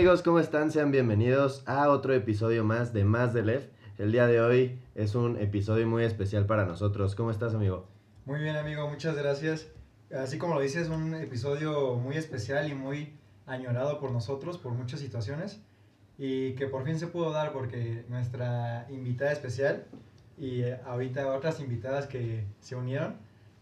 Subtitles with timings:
[0.00, 0.22] amigos?
[0.22, 0.72] ¿Cómo están?
[0.72, 3.66] Sean bienvenidos a otro episodio más de Más de Lef.
[3.98, 7.14] El día de hoy es un episodio muy especial para nosotros.
[7.14, 7.86] ¿Cómo estás, amigo?
[8.24, 9.68] Muy bien, amigo, muchas gracias.
[10.10, 13.12] Así como lo dices, un episodio muy especial y muy
[13.44, 15.60] añorado por nosotros, por muchas situaciones,
[16.16, 19.84] y que por fin se pudo dar porque nuestra invitada especial
[20.38, 23.16] y eh, ahorita otras invitadas que se unieron,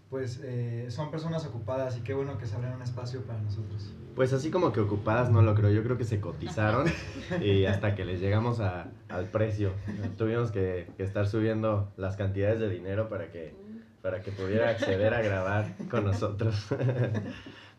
[0.09, 3.93] pues eh, son personas ocupadas y qué bueno que se abran un espacio para nosotros.
[4.19, 6.87] Pues así como que ocupadas no lo creo, yo creo que se cotizaron
[7.41, 9.71] y hasta que les llegamos a, al precio.
[10.17, 13.55] Tuvimos que, que estar subiendo las cantidades de dinero para que,
[14.03, 16.67] para que pudiera acceder a grabar con nosotros.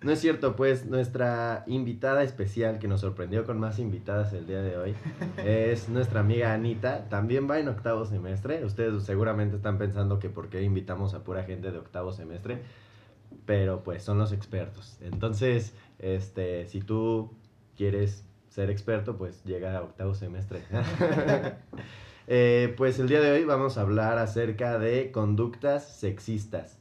[0.02, 4.62] No es cierto, pues nuestra invitada especial que nos sorprendió con más invitadas el día
[4.62, 4.96] de hoy
[5.44, 7.10] es nuestra amiga Anita.
[7.10, 8.64] También va en octavo semestre.
[8.64, 12.62] Ustedes seguramente están pensando que por qué invitamos a pura gente de octavo semestre,
[13.46, 14.98] pero pues son los expertos.
[15.02, 17.32] Entonces, este, si tú
[17.78, 20.62] quieres ser experto, pues llega a octavo semestre.
[22.32, 26.78] Eh, pues el día de hoy vamos a hablar acerca de conductas sexistas.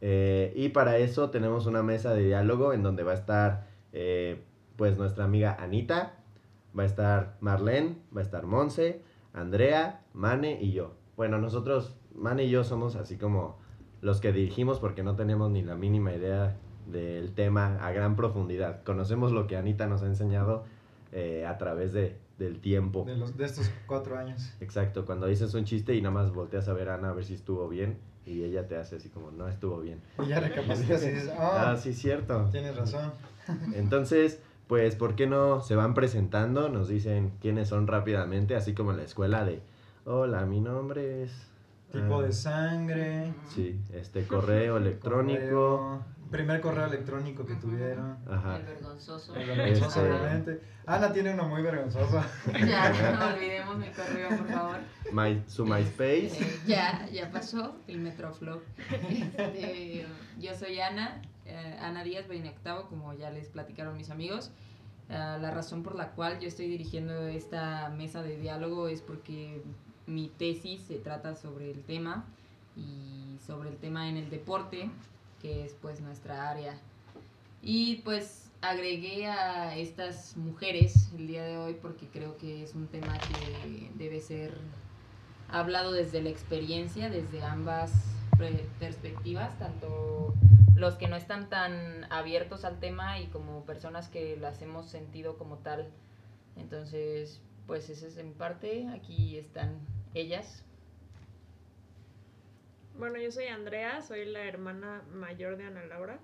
[0.00, 4.42] Eh, y para eso tenemos una mesa de diálogo en donde va a estar eh,
[4.76, 6.14] pues nuestra amiga Anita,
[6.76, 9.02] va a estar Marlene, va a estar Monse,
[9.34, 10.94] Andrea, Mane y yo.
[11.14, 13.58] Bueno, nosotros, Mane y yo somos así como
[14.00, 18.82] los que dirigimos porque no tenemos ni la mínima idea del tema a gran profundidad.
[18.84, 20.64] Conocemos lo que Anita nos ha enseñado
[21.12, 23.04] eh, a través de, del tiempo.
[23.04, 24.52] De, los, de estos cuatro años.
[24.60, 27.24] Exacto, cuando dices un chiste y nada más volteas a ver a Ana a ver
[27.24, 30.00] si estuvo bien y ella te hace así como, no estuvo bien.
[30.22, 32.48] Y ya recapacitas y dices, ah, Ah, sí, cierto.
[32.50, 33.12] tienes razón.
[33.74, 36.68] Entonces, pues, ¿por qué no se van presentando?
[36.68, 39.60] Nos dicen quiénes son rápidamente, así como en la escuela de,
[40.04, 41.32] hola, mi nombre es...
[41.92, 43.34] Tipo ah, de sangre.
[43.54, 45.40] Sí, este, correo electrónico.
[45.40, 48.18] correo, primer correo electrónico que tuvieron.
[48.28, 48.56] Ajá.
[48.56, 49.34] El vergonzoso.
[49.36, 50.60] El vergonzoso, Este- obviamente.
[50.86, 52.22] Ana tiene uno muy vergonzoso.
[52.66, 54.76] Ya, no olvidemos mi correo, por favor.
[55.12, 56.26] My- su MySpace.
[56.40, 58.60] Eh, ya, ya pasó el Metroflow.
[59.08, 60.06] Este,
[60.38, 64.50] yo soy Ana, eh, Ana Díaz, voy en octavo, como ya les platicaron mis amigos.
[65.08, 69.62] Ah, la razón por la cual yo estoy dirigiendo esta mesa de diálogo es porque
[70.06, 72.24] mi tesis se trata sobre el tema
[72.76, 74.90] y sobre el tema en el deporte,
[75.40, 76.78] que es pues nuestra área.
[77.62, 82.86] Y pues agregué a estas mujeres el día de hoy porque creo que es un
[82.86, 84.56] tema que debe ser
[85.48, 87.92] hablado desde la experiencia, desde ambas
[88.78, 90.34] perspectivas, tanto
[90.74, 95.38] los que no están tan abiertos al tema y como personas que las hemos sentido
[95.38, 95.88] como tal.
[96.56, 99.80] Entonces, pues esa es en parte, aquí están
[100.20, 100.62] ellas.
[102.98, 106.18] Bueno, yo soy Andrea, soy la hermana mayor de Ana Laura.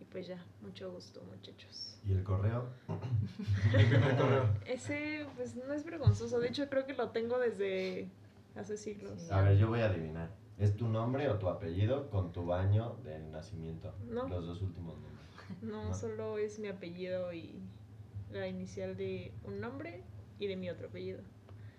[0.00, 1.98] Y pues ya, mucho gusto, muchachos.
[2.06, 2.68] ¿Y el correo?
[3.76, 4.48] El primer correo.
[4.66, 8.08] Ese, pues no es vergonzoso, de hecho creo que lo tengo desde
[8.56, 9.30] hace siglos.
[9.30, 10.30] A ver, yo voy a adivinar.
[10.58, 13.92] ¿Es tu nombre o tu apellido con tu año de nacimiento?
[14.08, 14.28] No.
[14.28, 15.12] Los dos últimos nombres.
[15.62, 15.94] No, No.
[15.94, 17.60] solo es mi apellido y
[18.30, 20.02] la inicial de un nombre
[20.38, 21.20] y de mi otro apellido.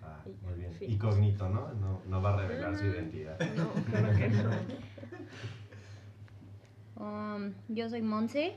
[0.03, 0.73] Ah, Y muy bien.
[0.73, 0.91] fin.
[0.91, 1.73] Incógnito, ¿no?
[1.73, 2.87] No, no va a revelar su Mm.
[2.91, 3.39] identidad.
[3.55, 4.49] No, claro que no.
[6.95, 8.53] Um, yo soy Monse.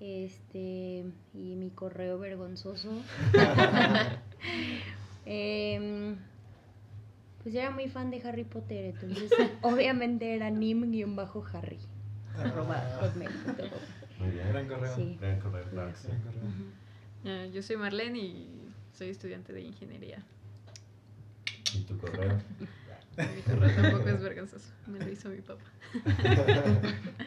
[0.00, 1.04] Este,
[1.34, 2.90] y mi correo vergonzoso.
[5.26, 6.16] Em,
[7.42, 9.30] pues yo era muy fan de Harry Potter, entonces
[9.62, 11.78] obviamente era nim-harry.
[12.36, 13.78] Arroba hotmail.com.
[14.18, 14.48] Muy bien.
[14.48, 14.94] Gran correo.
[14.96, 15.16] Sí.
[15.20, 15.92] Gran correo, claro.
[16.04, 16.42] Gran correo.
[17.24, 20.22] Eh, yo soy Marlene y soy estudiante de ingeniería.
[21.74, 22.38] ¿Y tu correo?
[23.16, 25.62] Mi correo tampoco es vergonzoso, me lo hizo mi papá.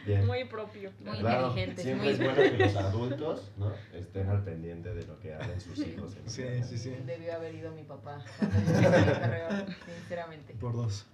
[0.06, 0.26] Bien.
[0.26, 0.92] Muy propio.
[1.06, 3.72] Muy Claro, inteligentes, siempre muy es bueno que los adultos ¿no?
[3.94, 6.16] estén al pendiente de lo que hacen sus hijos.
[6.18, 6.64] en Sí, casa.
[6.66, 6.94] sí, sí.
[7.06, 9.48] Debió haber ido mi papá cuando yo mi correo,
[10.00, 10.54] sinceramente.
[10.56, 11.06] Por dos.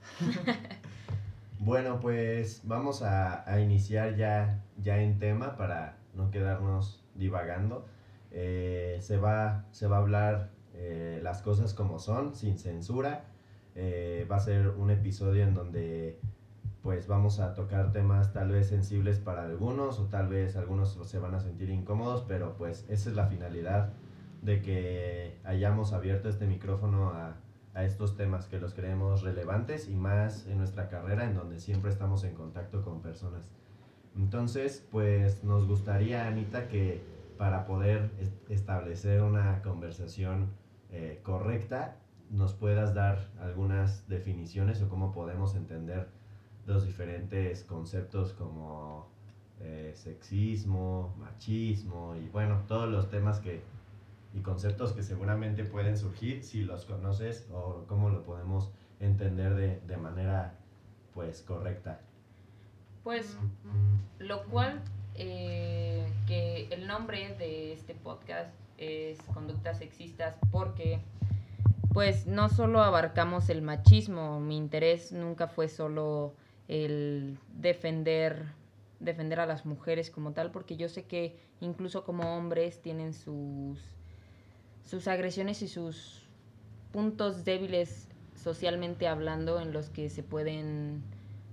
[1.60, 7.88] Bueno, pues vamos a, a iniciar ya, ya en tema para no quedarnos divagando.
[8.32, 13.26] Eh, se, va, se va a hablar eh, las cosas como son, sin censura.
[13.76, 16.20] Eh, va a ser un episodio en donde
[16.82, 21.18] pues vamos a tocar temas tal vez sensibles para algunos o tal vez algunos se
[21.18, 23.94] van a sentir incómodos, pero pues esa es la finalidad
[24.42, 27.38] de que hayamos abierto este micrófono a,
[27.74, 31.90] a estos temas que los creemos relevantes y más en nuestra carrera en donde siempre
[31.90, 33.50] estamos en contacto con personas.
[34.16, 37.02] Entonces, pues nos gustaría, Anita, que
[37.38, 40.50] para poder est- establecer una conversación
[40.94, 41.98] eh, correcta,
[42.30, 46.08] nos puedas dar algunas definiciones o cómo podemos entender
[46.68, 49.10] los diferentes conceptos como
[49.60, 53.62] eh, sexismo, machismo y bueno, todos los temas que,
[54.34, 59.82] y conceptos que seguramente pueden surgir si los conoces o cómo lo podemos entender de,
[59.82, 60.60] de manera
[61.14, 62.02] pues correcta.
[63.04, 63.38] Pues,
[64.20, 64.82] lo cual,
[65.16, 71.00] eh, que el nombre de este podcast es Conductas Sexistas porque,
[71.94, 76.34] pues, no solo abarcamos el machismo, mi interés nunca fue solo
[76.68, 78.46] el defender,
[79.00, 83.80] defender a las mujeres como tal, porque yo sé que incluso como hombres tienen sus,
[84.84, 86.24] sus agresiones y sus
[86.92, 91.04] puntos débiles socialmente hablando en los que se pueden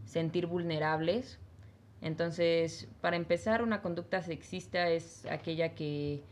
[0.05, 1.38] sentir vulnerables.
[2.02, 6.23] Entonces, para empezar, una conducta sexista es aquella que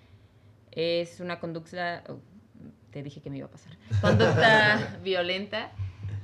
[0.72, 2.18] es una conducta, oh,
[2.90, 5.72] te dije que me iba a pasar, conducta violenta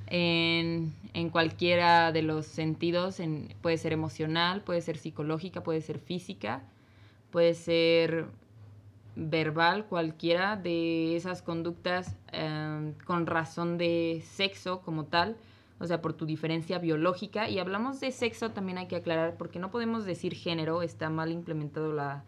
[0.07, 5.99] en, en, cualquiera de los sentidos, en, puede ser emocional, puede ser psicológica, puede ser
[5.99, 6.63] física,
[7.31, 8.27] puede ser
[9.17, 15.37] verbal, cualquiera de esas conductas eh, con razón de sexo como tal,
[15.79, 17.49] o sea, por tu diferencia biológica.
[17.49, 21.31] Y hablamos de sexo, también hay que aclarar, porque no podemos decir género, está mal
[21.31, 22.25] implementado la,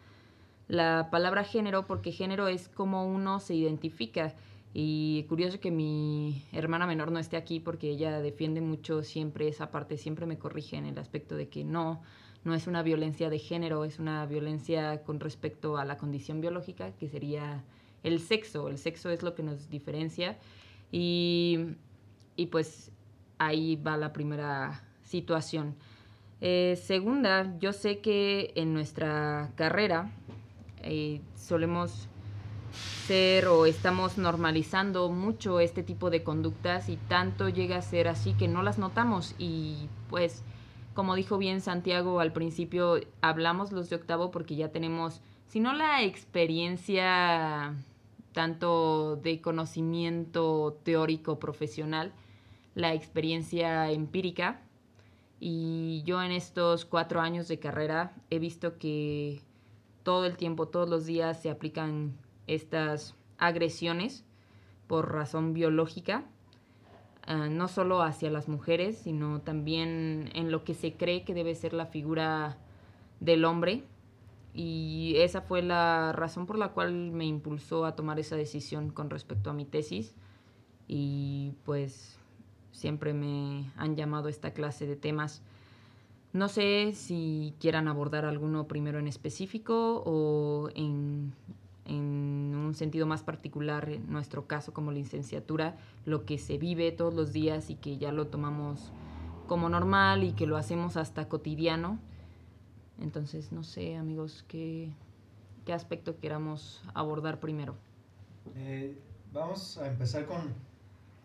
[0.68, 4.34] la palabra género, porque género es como uno se identifica.
[4.74, 9.70] Y curioso que mi hermana menor no esté aquí porque ella defiende mucho siempre esa
[9.70, 12.02] parte, siempre me corrige en el aspecto de que no,
[12.44, 16.92] no es una violencia de género, es una violencia con respecto a la condición biológica,
[16.92, 17.64] que sería
[18.02, 18.68] el sexo.
[18.68, 20.36] El sexo es lo que nos diferencia.
[20.92, 21.58] Y,
[22.36, 22.92] y pues
[23.38, 25.74] ahí va la primera situación.
[26.40, 30.12] Eh, segunda, yo sé que en nuestra carrera
[30.86, 32.08] eh, solemos
[33.06, 38.34] ser o estamos normalizando mucho este tipo de conductas y tanto llega a ser así
[38.34, 39.34] que no las notamos.
[39.38, 40.42] Y pues
[40.94, 45.72] como dijo bien Santiago al principio hablamos los de octavo porque ya tenemos si no
[45.72, 47.74] la experiencia
[48.32, 52.12] tanto de conocimiento teórico profesional
[52.76, 54.60] la experiencia empírica.
[55.40, 59.42] Y yo en estos cuatro años de carrera he visto que
[60.06, 62.16] todo el tiempo, todos los días se aplican
[62.46, 64.24] estas agresiones
[64.86, 66.22] por razón biológica,
[67.28, 71.56] uh, no solo hacia las mujeres, sino también en lo que se cree que debe
[71.56, 72.56] ser la figura
[73.18, 73.82] del hombre.
[74.54, 79.10] Y esa fue la razón por la cual me impulsó a tomar esa decisión con
[79.10, 80.14] respecto a mi tesis.
[80.86, 82.16] Y pues
[82.70, 85.42] siempre me han llamado esta clase de temas.
[86.36, 91.32] No sé si quieran abordar alguno primero en específico o en,
[91.86, 97.14] en, un sentido más particular, en nuestro caso como licenciatura, lo que se vive todos
[97.14, 98.92] los días y que ya lo tomamos
[99.46, 101.98] como normal y que lo hacemos hasta cotidiano.
[103.00, 104.92] Entonces, no sé, amigos, qué,
[105.64, 107.76] qué aspecto queramos abordar primero.
[108.56, 108.94] Eh,
[109.32, 110.52] vamos a empezar con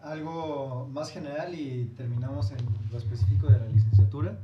[0.02, 2.60] algo más general y terminamos en
[2.90, 4.40] lo específico de la licenciatura.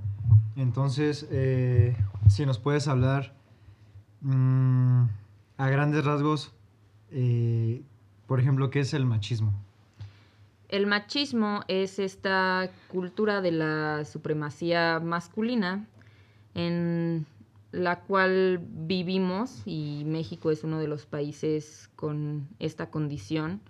[0.57, 1.95] Entonces, eh,
[2.29, 3.35] si nos puedes hablar
[4.21, 5.03] mmm,
[5.57, 6.51] a grandes rasgos,
[7.11, 7.83] eh,
[8.25, 9.53] por ejemplo, ¿qué es el machismo?
[10.69, 15.85] El machismo es esta cultura de la supremacía masculina
[16.55, 17.27] en
[17.71, 23.61] la cual vivimos y México es uno de los países con esta condición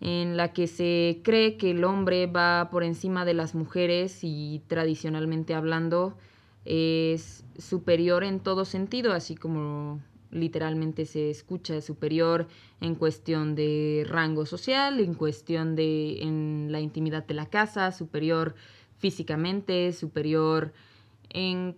[0.00, 4.62] en la que se cree que el hombre va por encima de las mujeres y
[4.68, 6.16] tradicionalmente hablando
[6.64, 10.00] es superior en todo sentido, así como
[10.30, 12.46] literalmente se escucha superior
[12.80, 18.54] en cuestión de rango social, en cuestión de en la intimidad de la casa, superior
[18.98, 20.72] físicamente, superior
[21.30, 21.76] en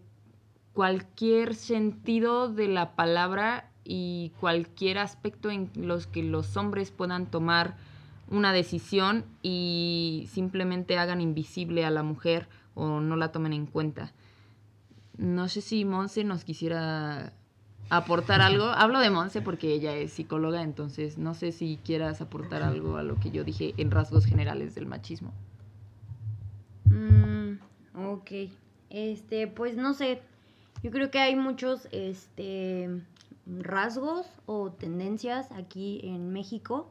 [0.72, 7.76] cualquier sentido de la palabra y cualquier aspecto en los que los hombres puedan tomar
[8.30, 14.12] una decisión y simplemente hagan invisible a la mujer o no la tomen en cuenta.
[15.18, 17.32] No sé si Monse nos quisiera
[17.90, 18.64] aportar algo.
[18.64, 23.02] Hablo de Monse porque ella es psicóloga, entonces no sé si quieras aportar algo a
[23.02, 25.34] lo que yo dije en rasgos generales del machismo.
[26.84, 27.58] Mm,
[27.94, 28.30] ok.
[28.88, 30.22] Este, pues no sé.
[30.82, 32.88] Yo creo que hay muchos este,
[33.46, 36.88] rasgos o tendencias aquí en México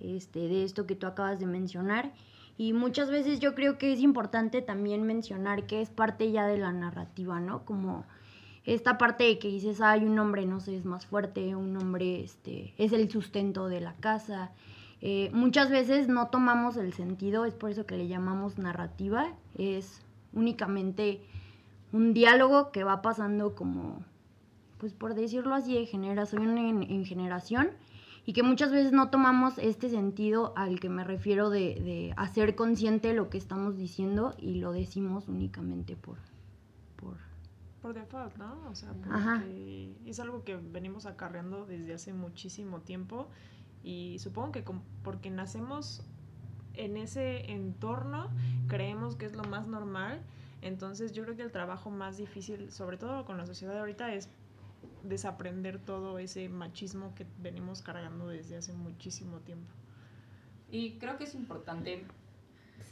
[0.00, 2.12] este, de esto que tú acabas de mencionar.
[2.56, 6.58] Y muchas veces yo creo que es importante también mencionar que es parte ya de
[6.58, 7.64] la narrativa, ¿no?
[7.64, 8.04] Como
[8.64, 12.22] esta parte de que dices, ay, un hombre, no sé, es más fuerte, un hombre
[12.22, 14.52] este, es el sustento de la casa.
[15.00, 20.02] Eh, muchas veces no tomamos el sentido, es por eso que le llamamos narrativa, es
[20.34, 21.22] únicamente
[21.92, 24.04] un diálogo que va pasando como,
[24.78, 27.70] pues por decirlo así, de generación en, en generación
[28.30, 32.54] y que muchas veces no tomamos este sentido al que me refiero de, de hacer
[32.54, 36.18] consciente lo que estamos diciendo y lo decimos únicamente por...
[36.94, 37.16] por
[37.82, 38.54] Por default, ¿no?
[38.70, 39.38] O sea, Ajá.
[39.40, 43.26] porque es algo que venimos acarreando desde hace muchísimo tiempo
[43.82, 44.64] y supongo que
[45.02, 46.04] porque nacemos
[46.74, 48.30] en ese entorno,
[48.68, 50.22] creemos que es lo más normal,
[50.62, 54.14] entonces yo creo que el trabajo más difícil, sobre todo con la sociedad de ahorita,
[54.14, 54.28] es
[55.02, 59.72] desaprender todo ese machismo que venimos cargando desde hace muchísimo tiempo.
[60.70, 62.04] Y creo que es importante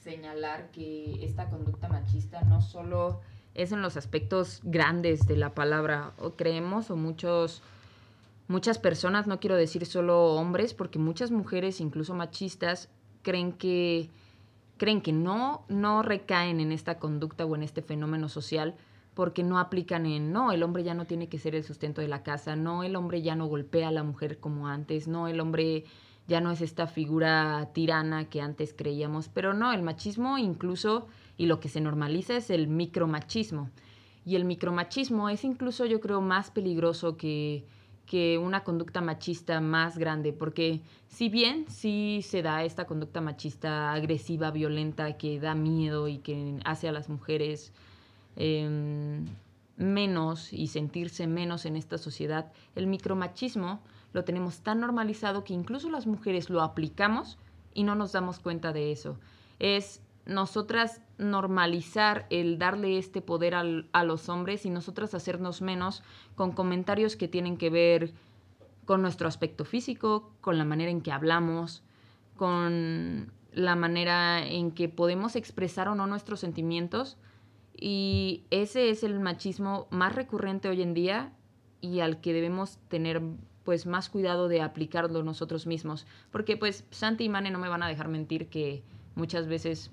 [0.03, 3.21] señalar que esta conducta machista no solo
[3.55, 7.62] es en los aspectos grandes de la palabra, o creemos, o muchos,
[8.47, 12.88] muchas personas, no quiero decir solo hombres, porque muchas mujeres, incluso machistas,
[13.23, 14.11] creen que,
[14.77, 18.77] creen que no, no recaen en esta conducta o en este fenómeno social
[19.19, 22.07] porque no aplican en, no, el hombre ya no tiene que ser el sustento de
[22.07, 25.41] la casa, no, el hombre ya no golpea a la mujer como antes, no, el
[25.41, 25.87] hombre
[26.29, 31.47] ya no es esta figura tirana que antes creíamos, pero no, el machismo incluso, y
[31.47, 33.71] lo que se normaliza es el micromachismo.
[34.25, 37.65] Y el micromachismo es incluso, yo creo, más peligroso que,
[38.07, 43.93] que una conducta machista más grande, porque si bien sí se da esta conducta machista
[43.93, 47.73] agresiva, violenta, que da miedo y que hace a las mujeres
[48.38, 49.21] eh,
[49.76, 53.80] menos y sentirse menos en esta sociedad, el micromachismo
[54.12, 57.37] lo tenemos tan normalizado que incluso las mujeres lo aplicamos
[57.75, 59.18] y no nos damos cuenta de eso.
[59.59, 66.02] Es nosotras normalizar el darle este poder a los hombres y nosotras hacernos menos
[66.35, 68.12] con comentarios que tienen que ver
[68.85, 71.83] con nuestro aspecto físico, con la manera en que hablamos,
[72.37, 77.16] con la manera en que podemos expresar o no nuestros sentimientos.
[77.81, 81.33] Y ese es el machismo más recurrente hoy en día
[81.81, 83.23] y al que debemos tener
[83.65, 86.07] pues más cuidado de aplicarlo nosotros mismos.
[86.33, 88.83] Porque pues Santi y Mane no me van a dejar mentir que
[89.15, 89.91] muchas veces,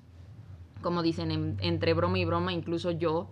[0.82, 3.30] como dicen, en- entre broma y broma, incluso yo,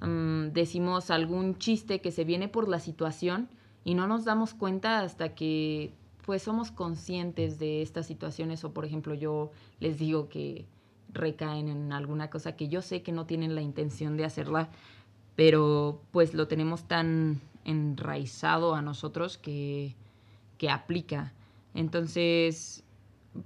[0.00, 3.48] mm, decimos algún chiste que se viene por la situación
[3.82, 5.92] y no nos damos cuenta hasta que
[6.26, 9.50] pues somos conscientes de estas situaciones o por ejemplo yo
[9.80, 10.66] les digo que
[11.12, 14.68] recaen en alguna cosa que yo sé que no tienen la intención de hacerla,
[15.36, 19.94] pero pues lo tenemos tan enraizado a nosotros que,
[20.58, 21.32] que aplica.
[21.74, 22.84] Entonces,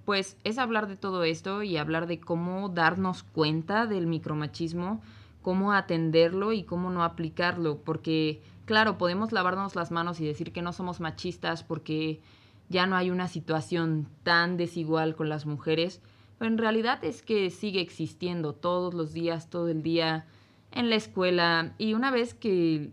[0.04, 5.02] pues es hablar de todo esto y hablar de cómo darnos cuenta del micromachismo,
[5.42, 10.62] cómo atenderlo y cómo no aplicarlo, porque claro, podemos lavarnos las manos y decir que
[10.62, 12.20] no somos machistas porque
[12.68, 16.00] ya no hay una situación tan desigual con las mujeres,
[16.44, 20.26] en realidad es que sigue existiendo todos los días, todo el día,
[20.70, 22.90] en la escuela, y una vez que,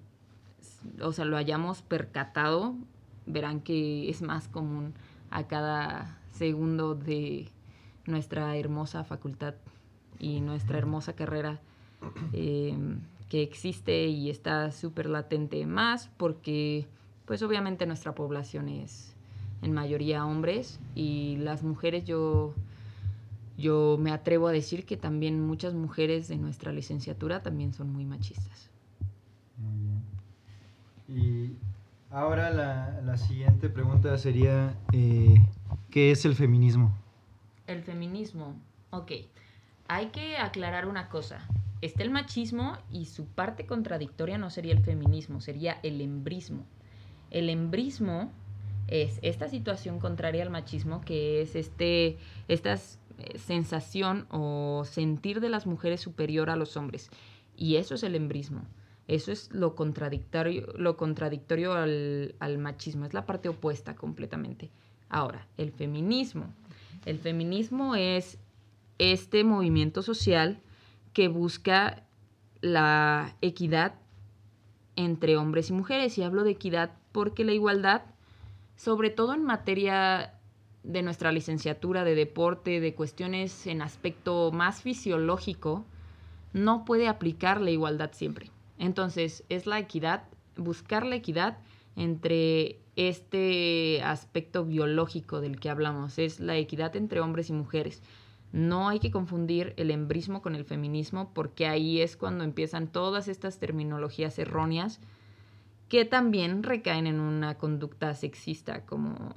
[1.02, 2.76] o sea, lo hayamos percatado,
[3.26, 4.94] verán que es más común
[5.30, 7.48] a cada segundo de
[8.06, 9.56] nuestra hermosa facultad
[10.20, 11.60] y nuestra hermosa carrera
[12.34, 12.76] eh,
[13.30, 16.88] que existe y está súper latente más porque
[17.26, 19.14] pues obviamente nuestra población es
[19.62, 22.56] en mayoría hombres y las mujeres yo
[23.60, 28.06] yo me atrevo a decir que también muchas mujeres de nuestra licenciatura también son muy
[28.06, 28.70] machistas.
[29.58, 30.04] Muy bien.
[31.08, 31.58] Y
[32.10, 35.36] ahora la, la siguiente pregunta sería, eh,
[35.92, 36.96] ¿qué es el feminismo?
[37.68, 38.56] El feminismo,
[38.92, 39.12] ok.
[39.88, 41.46] Hay que aclarar una cosa.
[41.82, 46.66] Está el machismo y su parte contradictoria no sería el feminismo, sería el embrismo.
[47.32, 48.32] El embrismo
[48.88, 52.78] es esta situación contraria al machismo que es este, esta eh,
[53.36, 57.10] sensación o sentir de las mujeres superior a los hombres.
[57.56, 58.64] Y eso es el embrismo.
[59.08, 63.06] Eso es lo contradictorio, lo contradictorio al machismo.
[63.06, 64.70] Es la parte opuesta completamente.
[65.10, 66.54] Ahora, el feminismo.
[67.06, 68.38] El feminismo es
[69.00, 70.62] este movimiento social
[71.14, 72.04] que busca
[72.62, 73.96] la equidad
[74.96, 76.18] entre hombres y mujeres.
[76.18, 78.04] Y hablo de equidad porque la igualdad,
[78.76, 80.39] sobre todo en materia
[80.84, 85.86] de nuestra licenciatura de deporte, de cuestiones en aspecto más fisiológico,
[86.54, 88.50] no puede aplicar la igualdad siempre.
[88.78, 90.24] Entonces, es la equidad,
[90.56, 91.58] buscar la equidad
[91.96, 98.02] entre este aspecto biológico del que hablamos, es la equidad entre hombres y mujeres.
[98.52, 103.28] No hay que confundir el embrismo con el feminismo porque ahí es cuando empiezan todas
[103.28, 105.00] estas terminologías erróneas
[105.88, 109.34] que también recaen en una conducta sexista como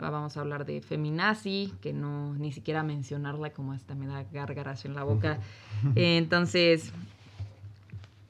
[0.00, 4.84] vamos a hablar de feminazi, que no ni siquiera mencionarla como hasta me da gárgaras
[4.84, 5.38] en la boca.
[5.96, 6.92] Entonces,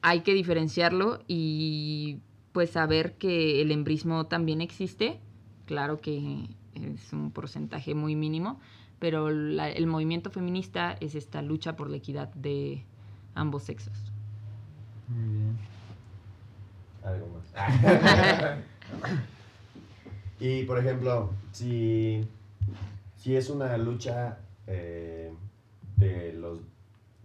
[0.01, 2.19] hay que diferenciarlo y
[2.51, 5.19] pues saber que el embrismo también existe.
[5.65, 8.59] Claro que es un porcentaje muy mínimo,
[8.99, 12.83] pero la- el movimiento feminista es esta lucha por la equidad de
[13.33, 13.93] ambos sexos.
[15.07, 15.57] Muy bien.
[17.03, 18.59] Algo más.
[20.39, 22.27] y por ejemplo, si,
[23.17, 25.31] si es una lucha eh,
[25.97, 26.59] de, los,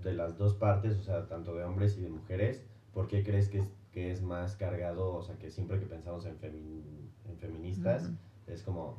[0.03, 2.63] de las dos partes, o sea, tanto de hombres y de mujeres,
[2.93, 5.15] ¿por qué crees que es, que es más cargado?
[5.15, 8.11] O sea, que siempre que pensamos en, femin- en feministas,
[8.47, 8.99] es como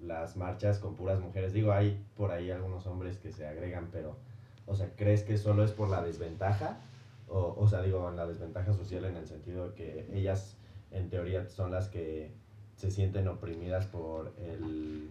[0.00, 1.52] las marchas con puras mujeres.
[1.52, 4.16] Digo, hay por ahí algunos hombres que se agregan, pero,
[4.66, 6.78] o sea, ¿crees que solo es por la desventaja?
[7.28, 10.56] O, o sea, digo, en la desventaja social en el sentido de que ellas,
[10.90, 12.32] en teoría, son las que
[12.80, 15.10] se sienten oprimidas por el,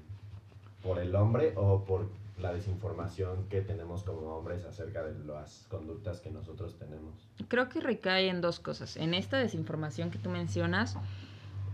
[0.81, 2.09] por el hombre o por
[2.41, 7.13] la desinformación que tenemos como hombres acerca de las conductas que nosotros tenemos.
[7.47, 10.97] Creo que recae en dos cosas, en esta desinformación que tú mencionas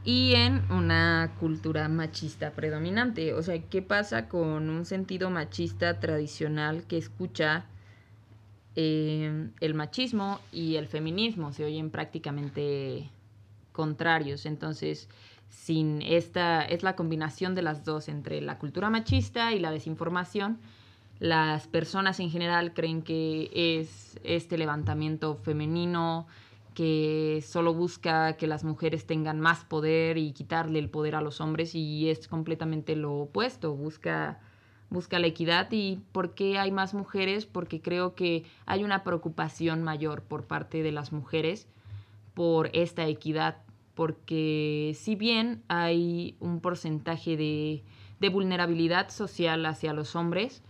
[0.03, 3.33] y en una cultura machista predominante.
[3.33, 7.67] O sea, ¿qué pasa con un sentido machista tradicional que escucha
[8.75, 11.53] eh, el machismo y el feminismo?
[11.53, 13.09] Se oyen prácticamente
[13.71, 14.45] contrarios.
[14.45, 15.09] Entonces,
[15.49, 20.59] sin esta, es la combinación de las dos, entre la cultura machista y la desinformación.
[21.19, 26.27] Las personas en general creen que es este levantamiento femenino
[26.73, 31.39] que solo busca que las mujeres tengan más poder y quitarle el poder a los
[31.39, 34.41] hombres y es completamente lo opuesto, busca
[34.89, 37.45] busca la equidad y ¿por qué hay más mujeres?
[37.45, 41.67] Porque creo que hay una preocupación mayor por parte de las mujeres
[42.33, 43.57] por esta equidad,
[43.95, 47.83] porque si bien hay un porcentaje de,
[48.19, 50.61] de vulnerabilidad social hacia los hombres,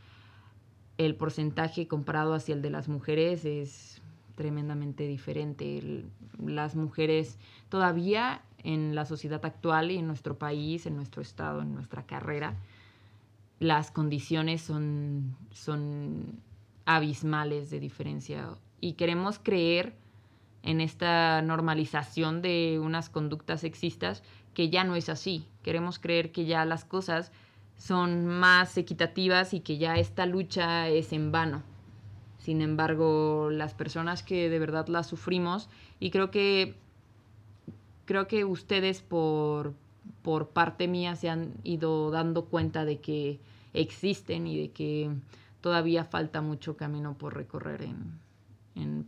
[0.98, 4.02] el porcentaje comparado hacia el de las mujeres es
[4.36, 6.06] tremendamente diferente.
[6.44, 7.38] Las mujeres
[7.70, 12.56] todavía en la sociedad actual y en nuestro país, en nuestro estado, en nuestra carrera,
[13.60, 16.42] las condiciones son, son
[16.86, 18.50] abismales de diferencia
[18.82, 19.96] y queremos creer
[20.66, 24.24] en esta normalización de unas conductas sexistas
[24.54, 25.48] que ya no es así.
[25.62, 27.32] Queremos creer que ya las cosas
[27.78, 31.62] son más equitativas y que ya esta lucha es en vano.
[32.40, 36.76] Sin embargo, las personas que de verdad la sufrimos, y creo que
[38.06, 39.74] creo que ustedes por,
[40.22, 43.40] por parte mía se han ido dando cuenta de que
[43.74, 45.12] existen y de que
[45.62, 47.82] todavía falta mucho camino por recorrer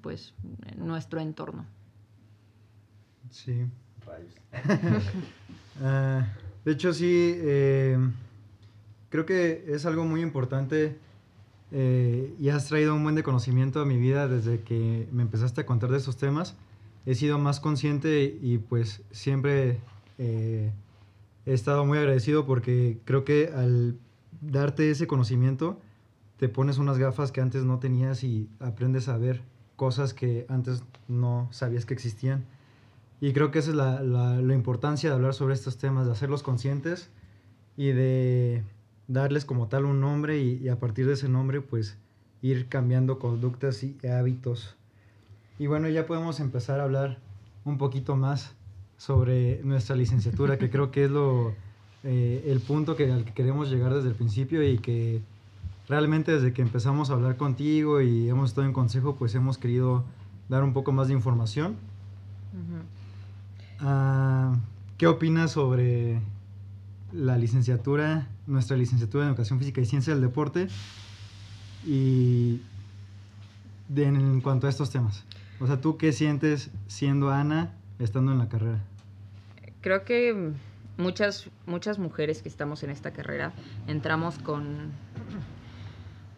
[0.02, 0.34] pues,
[0.66, 1.66] en nuestro entorno.
[3.32, 3.66] Sí.
[5.80, 6.26] Ah,
[6.66, 7.06] de hecho, sí,
[7.36, 8.00] eh,
[9.10, 10.98] creo que es algo muy importante
[11.72, 15.62] eh, y has traído un buen de conocimiento a mi vida desde que me empezaste
[15.62, 16.56] a contar de esos temas.
[17.06, 19.80] He sido más consciente y pues siempre
[20.18, 20.72] eh,
[21.46, 23.98] he estado muy agradecido porque creo que al
[24.42, 25.80] darte ese conocimiento
[26.38, 29.42] te pones unas gafas que antes no tenías y aprendes a ver
[29.78, 32.44] cosas que antes no sabías que existían.
[33.22, 36.12] Y creo que esa es la, la- la importancia de hablar sobre estos temas, de
[36.12, 37.10] hacerlos conscientes
[37.78, 38.64] y de
[39.08, 41.98] darles como tal un nombre y, y a partir de ese nombre pues
[42.42, 44.76] ir cambiando conductas y hábitos.
[45.58, 47.18] Y bueno, ya podemos empezar a hablar
[47.66, 48.54] un poquito más
[48.98, 51.54] sobre nuestra licenciatura, que creo que es lo,
[52.04, 55.22] eh, el punto que, al que queremos llegar desde el principio y que
[55.88, 60.04] realmente desde que empezamos a hablar contigo y hemos estado en consejo, pues hemos querido
[60.50, 61.76] dar un poco más de información.
[63.80, 64.56] Ah,
[64.98, 66.20] ¿Qué opinas sobre
[67.14, 70.68] la licenciatura, nuestra licenciatura en Educación Física y Ciencia del Deporte?
[71.86, 72.62] Y
[73.90, 75.24] de- en cuanto a estos temas.
[75.60, 78.80] O sea, ¿tú qué sientes siendo Ana estando en la carrera?
[79.82, 80.52] Creo que
[80.98, 83.54] muchas, muchas mujeres que estamos en esta carrera
[83.88, 84.92] entramos con,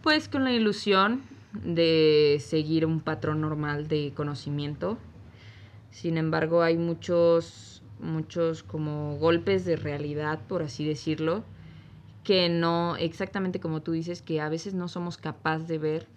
[0.02, 4.98] pues, con la ilusión de seguir un patrón normal de conocimiento.
[5.92, 11.44] Sin embargo, hay muchos, muchos como golpes de realidad, por así decirlo,
[12.24, 16.08] que no, exactamente como tú dices, que a veces no somos capaces de ver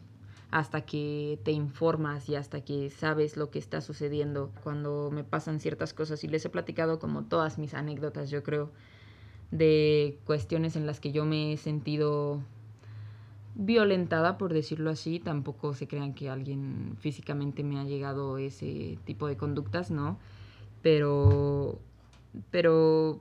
[0.51, 5.61] hasta que te informas y hasta que sabes lo que está sucediendo cuando me pasan
[5.61, 6.23] ciertas cosas.
[6.25, 8.71] Y les he platicado como todas mis anécdotas, yo creo,
[9.51, 12.43] de cuestiones en las que yo me he sentido
[13.55, 15.21] violentada, por decirlo así.
[15.21, 20.19] Tampoco se crean que alguien físicamente me ha llegado ese tipo de conductas, ¿no?
[20.83, 21.79] Pero,
[22.51, 23.21] pero,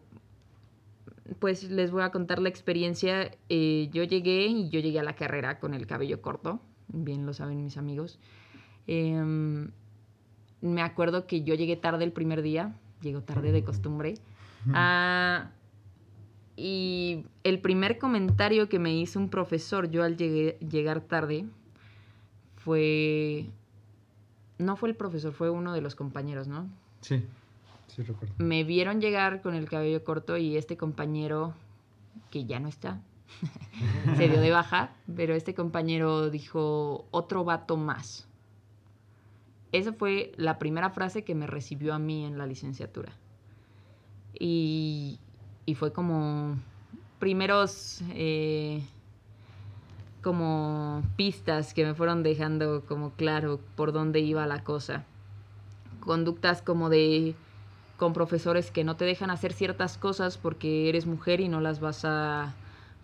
[1.40, 3.32] pues les voy a contar la experiencia.
[3.50, 7.34] Eh, yo llegué y yo llegué a la carrera con el cabello corto, bien lo
[7.34, 8.20] saben mis amigos.
[8.88, 9.72] Em,
[10.62, 14.16] me acuerdo que yo llegué tarde el primer día, llego tarde de costumbre,
[14.74, 15.52] a,
[16.56, 21.46] Y el primer comentario que me hizo un profesor yo al llegué- llegar tarde
[22.58, 23.46] fue...
[24.58, 26.70] No fue el profesor, fue uno de los compañeros, ¿no?
[27.02, 27.24] Sí,
[27.88, 28.36] sí recuerdo.
[28.38, 31.56] Me vieron llegar con el cabello corto y este compañero,
[32.30, 33.02] que ya no está,
[34.18, 38.28] se dio de baja, pero este compañero dijo, otro vato más.
[39.72, 43.14] Esa fue la primera frase que me recibió a mí en la licenciatura.
[44.38, 45.18] Y,
[45.66, 46.58] y fue como
[47.20, 48.82] primeros eh,
[50.22, 55.04] como pistas que me fueron dejando como claro por dónde iba la cosa.
[56.00, 57.36] Conductas como de
[57.98, 61.80] con profesores que no te dejan hacer ciertas cosas porque eres mujer y no las
[61.80, 62.56] vas a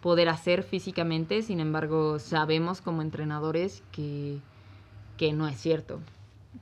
[0.02, 4.40] poder hacer físicamente, sin embargo sabemos como entrenadores que,
[5.18, 6.00] que no es cierto,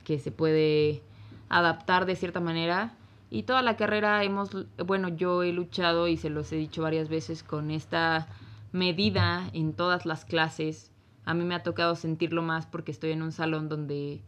[0.04, 1.00] que se puede
[1.48, 2.92] adaptar de cierta manera
[3.36, 7.10] y toda la carrera hemos, bueno, yo he luchado y se los he dicho varias
[7.10, 8.28] veces con esta
[8.72, 10.90] medida en todas las clases.
[11.26, 14.22] A mí me ha tocado sentirlo más porque estoy en un salón donde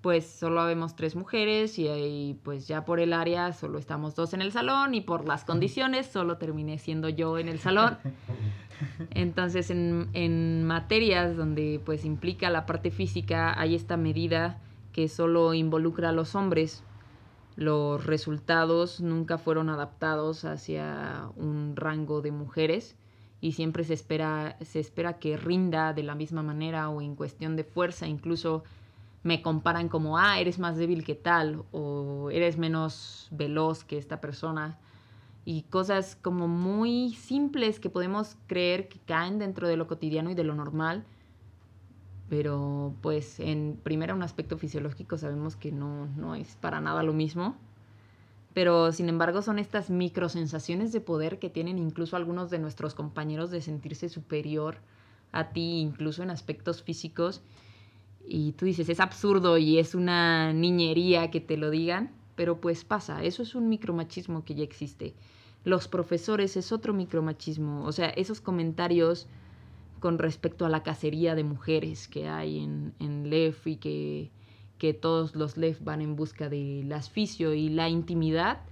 [0.00, 4.32] pues solo habemos tres mujeres y ahí pues ya por el área solo estamos dos
[4.32, 7.98] en el salón y por las condiciones solo terminé siendo yo en el salón.
[9.10, 14.60] Entonces en, en materias donde pues implica la parte física hay esta medida
[14.92, 16.84] que solo involucra a los hombres.
[17.56, 22.96] Los resultados nunca fueron adaptados hacia un rango de mujeres
[23.40, 27.56] y siempre se espera, se espera que rinda de la misma manera o en cuestión
[27.56, 28.64] de fuerza, incluso
[29.22, 34.20] me comparan como, ah, eres más débil que tal o eres menos veloz que esta
[34.20, 34.78] persona
[35.44, 40.34] y cosas como muy simples que podemos creer que caen dentro de lo cotidiano y
[40.34, 41.04] de lo normal,
[42.32, 47.12] pero pues en primera un aspecto fisiológico sabemos que no, no es para nada lo
[47.12, 47.58] mismo.
[48.54, 53.50] Pero sin embargo son estas microsensaciones de poder que tienen incluso algunos de nuestros compañeros
[53.50, 54.78] de sentirse superior
[55.30, 57.42] a ti, incluso en aspectos físicos.
[58.26, 62.82] Y tú dices, es absurdo y es una niñería que te lo digan, pero pues
[62.82, 65.14] pasa, eso es un micromachismo que ya existe.
[65.64, 69.28] Los profesores es otro micromachismo, o sea, esos comentarios
[70.02, 74.32] con respecto a la cacería de mujeres que hay en, en LEF y que,
[74.76, 78.62] que todos los LEF van en busca del asfixio y la intimidad,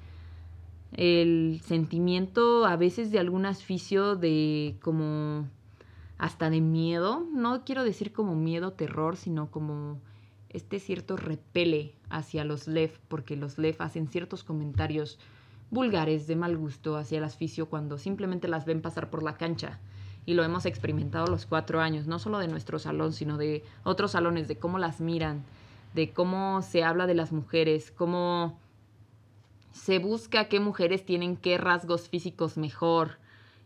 [0.97, 5.49] el sentimiento a veces de algún asfixio de como
[6.19, 10.01] hasta de miedo, no quiero decir como miedo, terror, sino como
[10.49, 15.21] este cierto repele hacia los LEF, porque los LEF hacen ciertos comentarios
[15.71, 19.79] vulgares de mal gusto hacia el asfixio cuando simplemente las ven pasar por la cancha.
[20.31, 24.13] Y lo hemos experimentado los cuatro años, no solo de nuestro salón, sino de otros
[24.13, 25.43] salones, de cómo las miran,
[25.93, 28.57] de cómo se habla de las mujeres, cómo
[29.73, 33.19] se busca qué mujeres tienen qué rasgos físicos mejor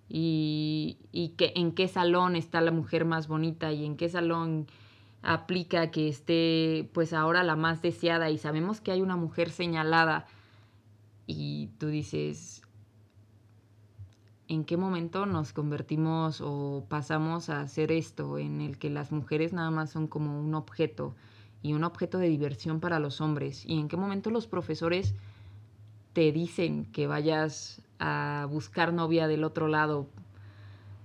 [0.09, 4.66] y, y que, en qué salón está la mujer más bonita y en qué salón
[5.22, 8.31] aplica que esté pues ahora la más deseada.
[8.31, 10.27] Y sabemos que hay una mujer señalada
[11.27, 12.63] y tú dices
[14.48, 19.52] en qué momento nos convertimos o pasamos a hacer esto en el que las mujeres
[19.52, 21.14] nada más son como un objeto
[21.62, 25.14] y un objeto de diversión para los hombres y en qué momento los profesores
[26.12, 30.09] te dicen que vayas a buscar novia del otro lado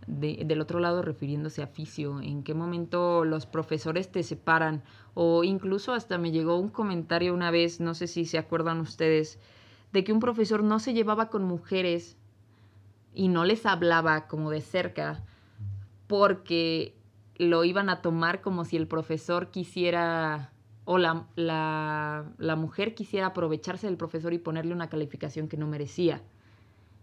[0.06, 5.44] de, del otro lado refiriéndose a fisio, en qué momento los profesores te separan o
[5.44, 9.40] incluso hasta me llegó un comentario una vez, no sé si se acuerdan ustedes,
[9.94, 12.18] de que un profesor no se llevaba con mujeres
[13.20, 15.22] y no les hablaba como de cerca
[16.08, 16.96] porque
[17.36, 20.54] lo iban a tomar como si el profesor quisiera
[20.86, 26.22] o la, la, mujer quisiera aprovecharse del profesor y ponerle una calificación que no merecía.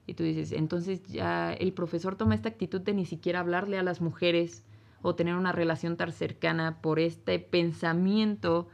[0.07, 3.83] Y tú dices, entonces ya el profesor toma esta actitud de ni siquiera hablarle a
[3.83, 4.65] las mujeres
[5.03, 8.69] o tener una relación tan cercana por este pensamiento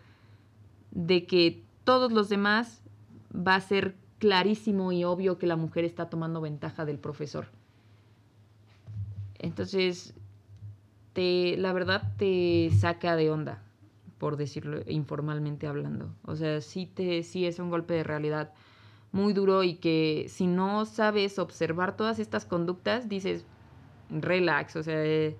[0.92, 2.85] de que todos los demás
[3.35, 7.46] va a ser clarísimo y obvio que la mujer está tomando ventaja del profesor.
[9.40, 10.14] Entonces,
[11.12, 13.64] te, la verdad te saca de onda,
[14.18, 16.14] por decirlo informalmente hablando.
[16.24, 18.52] O sea, sí, te, sí es un golpe de realidad
[19.11, 23.44] muy duro y que si no sabes observar todas estas conductas, dices,
[24.08, 25.37] relax, o sea, eh,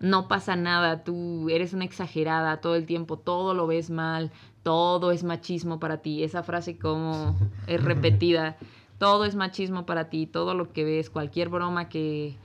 [0.00, 4.32] no pasa nada, tú eres una exagerada todo el tiempo, todo lo ves mal,
[4.62, 6.22] todo es machismo para ti.
[6.22, 8.56] Esa frase como es repetida,
[8.98, 12.36] todo es machismo para ti, todo lo que ves, cualquier broma que,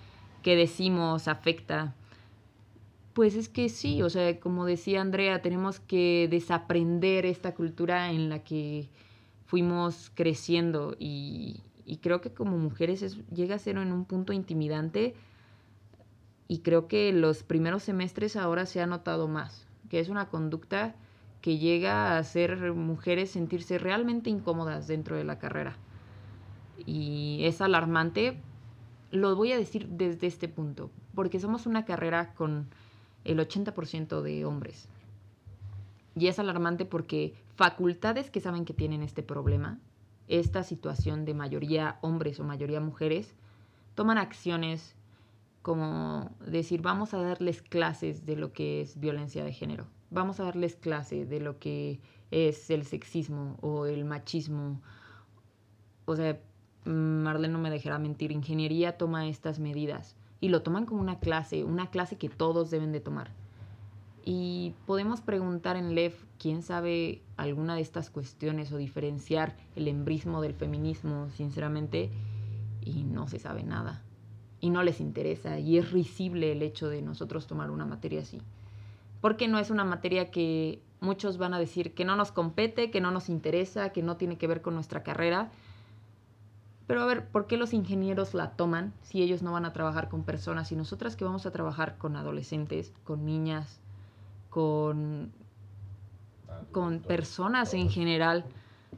[0.41, 1.95] que decimos afecta.
[3.13, 8.29] Pues es que sí, o sea, como decía Andrea, tenemos que desaprender esta cultura en
[8.29, 8.89] la que
[9.45, 14.33] fuimos creciendo y, Y creo que como mujeres es, llega a ser en un punto
[14.33, 15.13] intimidante
[16.47, 20.95] y creo que los primeros semestres ahora se ha notado más, que es una conducta
[21.45, 25.77] que llega a hacer mujeres sentirse realmente incómodas dentro de la carrera.
[26.87, 28.41] Y es alarmante,
[29.11, 32.67] lo voy a decir desde este punto, porque somos una carrera con
[33.25, 34.89] el 80% de hombres.
[36.15, 39.77] Y es alarmante porque facultades que saben que tienen este problema,
[40.27, 43.35] esta situación de mayoría hombres o mayoría mujeres,
[43.93, 44.95] toman acciones
[45.61, 50.43] como decir, vamos a darles clases de lo que es violencia de género, vamos a
[50.43, 51.99] darles clase de lo que
[52.31, 54.81] es el sexismo o el machismo.
[56.05, 56.39] O sea,
[56.85, 61.63] Marlene no me dejará mentir, ingeniería toma estas medidas y lo toman como una clase,
[61.63, 63.31] una clase que todos deben de tomar.
[64.23, 70.41] Y podemos preguntar en LEF quién sabe alguna de estas cuestiones o diferenciar el embrismo
[70.41, 72.09] del feminismo, sinceramente,
[72.81, 74.05] y no se sabe nada
[74.65, 78.41] y no les interesa y es risible el hecho de nosotros tomar una materia así.
[79.25, 83.01] Porque no es una materia que muchos van a decir que no nos compete, que
[83.01, 85.49] no nos interesa, que no tiene que ver con nuestra carrera.
[86.85, 90.09] Pero a ver, ¿por qué los ingenieros la toman si ellos no van a trabajar
[90.09, 93.81] con personas y nosotras que vamos a trabajar con adolescentes, con niñas,
[94.51, 95.31] con,
[96.71, 98.45] con personas en general?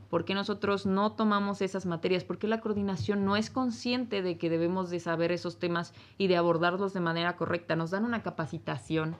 [0.10, 2.26] ¿Por qué nosotros no tomamos esas materias?
[2.26, 6.28] ¿Por qué la coordinación no es consciente de que debemos de saber esos temas y
[6.28, 7.78] de abordarlos de manera correcta?
[7.78, 9.16] Nos dan una capacitación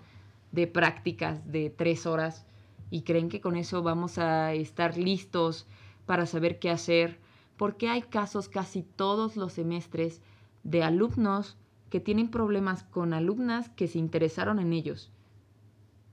[0.52, 2.46] de prácticas de tres horas
[2.90, 5.68] y creen que con eso vamos a estar listos
[6.06, 7.20] para saber qué hacer.
[7.58, 10.22] Porque hay casos casi todos los semestres
[10.64, 11.58] de alumnos
[11.90, 15.12] que tienen problemas con alumnas que se interesaron en ellos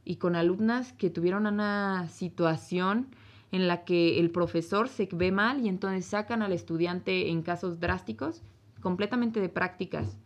[0.05, 3.09] y con alumnas que tuvieron una situación
[3.53, 7.81] en la que el profesor se ve mal y entonces sacan al estudiante en casos
[7.81, 8.43] drásticos,
[8.81, 10.19] completamente de prácticas.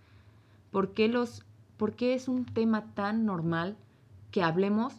[0.70, 1.44] ¿Por qué, los,
[1.76, 3.76] ¿Por qué es un tema tan normal
[4.30, 4.94] que hablemos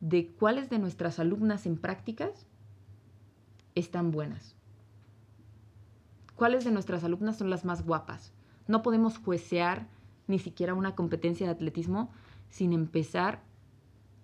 [0.00, 2.46] de cuáles de nuestras alumnas en prácticas
[3.74, 4.56] están buenas?
[6.36, 8.32] ¿Cuáles de nuestras alumnas son las más guapas?
[8.66, 9.88] No podemos juecear
[10.26, 12.10] ni siquiera una competencia de atletismo
[12.48, 13.42] sin empezar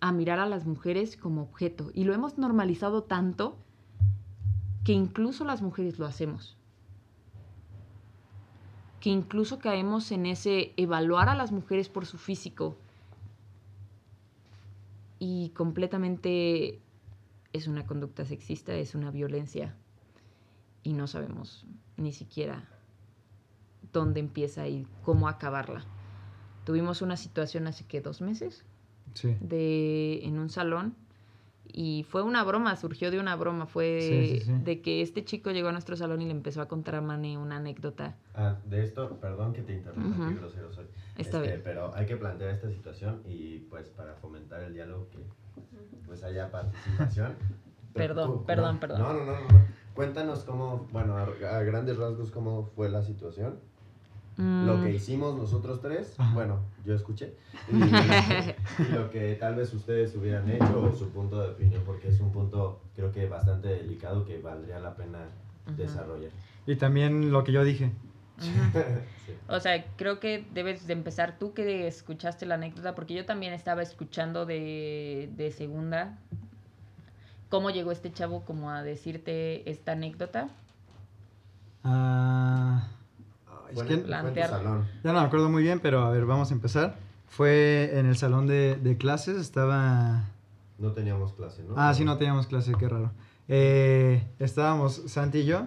[0.00, 1.90] a mirar a las mujeres como objeto.
[1.94, 3.58] Y lo hemos normalizado tanto
[4.84, 6.56] que incluso las mujeres lo hacemos.
[9.00, 12.78] Que incluso caemos en ese evaluar a las mujeres por su físico.
[15.18, 16.80] Y completamente
[17.52, 19.74] es una conducta sexista, es una violencia.
[20.82, 22.68] Y no sabemos ni siquiera
[23.92, 25.84] dónde empieza y cómo acabarla.
[26.64, 28.64] Tuvimos una situación hace que dos meses
[29.40, 30.94] de, en un salón
[31.72, 35.72] y fue una broma, surgió de una broma, fue de que este chico llegó a
[35.72, 38.16] nuestro salón y le empezó a contar a Mane una anécdota.
[38.34, 40.86] Ah, de esto, perdón que te interrumpa, grosero soy.
[41.16, 41.60] Está este, bien.
[41.64, 45.18] Pero hay que plantear esta situación y pues para fomentar el diálogo que
[46.06, 47.34] pues haya participación.
[47.94, 49.00] perdón, perdón, perdón.
[49.00, 53.58] No, no, no, no, Cuéntanos cómo, bueno, a grandes rasgos cómo fue la situación
[54.36, 54.94] lo que mm.
[54.94, 57.34] hicimos nosotros tres, bueno, yo escuché,
[57.72, 62.20] y, lo que tal vez ustedes hubieran hecho o su punto de opinión, porque es
[62.20, 65.20] un punto creo que bastante delicado que valdría la pena
[65.76, 66.30] desarrollar.
[66.66, 67.92] Y también lo que yo dije.
[69.48, 73.52] O sea, creo que debes de empezar tú que escuchaste la anécdota, porque yo también
[73.52, 76.18] estaba escuchando de, de segunda
[77.48, 80.48] cómo llegó este chavo como a decirte esta anécdota.
[81.82, 82.88] Ah
[83.70, 86.96] es que, Ya no me acuerdo muy bien, pero a ver, vamos a empezar.
[87.28, 90.24] Fue en el salón de, clases, estaba...
[90.78, 91.74] No teníamos clase, ¿no?
[91.76, 93.10] Ah, sí, no teníamos clase, qué raro.
[93.48, 95.66] Eh, estábamos Santi y yo,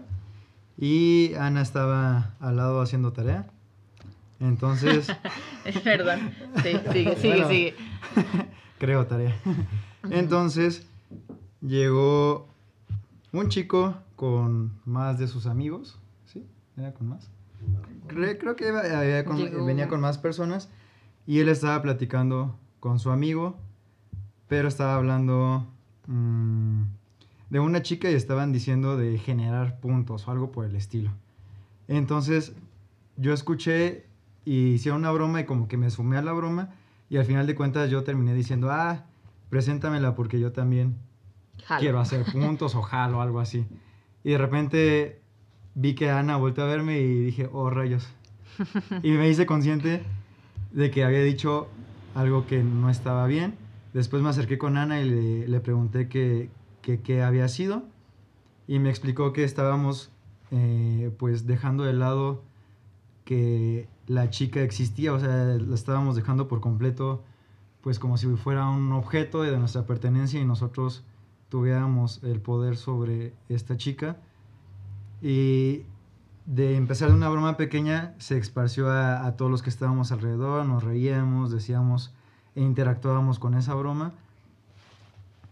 [0.78, 3.48] y Ana estaba al lado haciendo tarea.
[4.40, 5.08] Entonces...
[5.84, 6.32] Perdón,
[6.64, 7.76] sí, sigue, sigue, sigue.
[8.80, 9.36] Creo tarea.
[10.10, 10.88] Entonces,
[11.62, 12.48] llegó
[13.32, 16.48] un chico con más de sus amigos, ¿sí?
[16.78, 17.30] ¿Era con más?
[18.08, 20.70] Creo, que venía con más personas
[21.28, 23.58] y él estaba platicando con su amigo,
[24.48, 25.68] pero estaba hablando
[26.08, 26.82] mm,
[27.50, 31.12] de una chica y estaban diciendo de generar puntos o algo por el estilo.
[31.88, 32.54] Entonces
[33.18, 34.06] yo escuché
[34.44, 36.74] y hicieron una broma y como que me sumé a la broma
[37.10, 39.06] y al final de cuentas yo terminé diciendo, ah,
[39.50, 40.98] preséntamela porque yo también
[41.80, 43.68] quiero hacer puntos o jalo, algo así.
[44.24, 45.22] Y de repente
[45.76, 48.08] vi que Ana volvió a verme y dije, oh rayos.
[49.04, 50.04] y me hice consciente
[50.72, 51.68] de que había dicho
[52.16, 53.56] algo que no estaba bien.
[53.94, 56.50] Después me acerqué con Ana y le, le pregunté qué,
[56.82, 57.84] qué, qué había sido.
[58.68, 60.12] Y me explicó que estábamos
[60.52, 62.44] eh, pues dejando de lado
[63.26, 67.24] que la chica existía, o sea, la estábamos dejando por completo,
[67.82, 71.04] pues como si fuera un objeto de nuestra pertenencia y nosotros
[71.50, 74.18] tuviéramos el poder sobre esta chica.
[75.22, 75.84] Y
[76.46, 80.84] de empezar de una broma pequeña se esparció a, todos los que estábamos alrededor, nos
[80.84, 82.14] reíamos, decíamos
[82.56, 84.14] e interactuábamos con esa broma.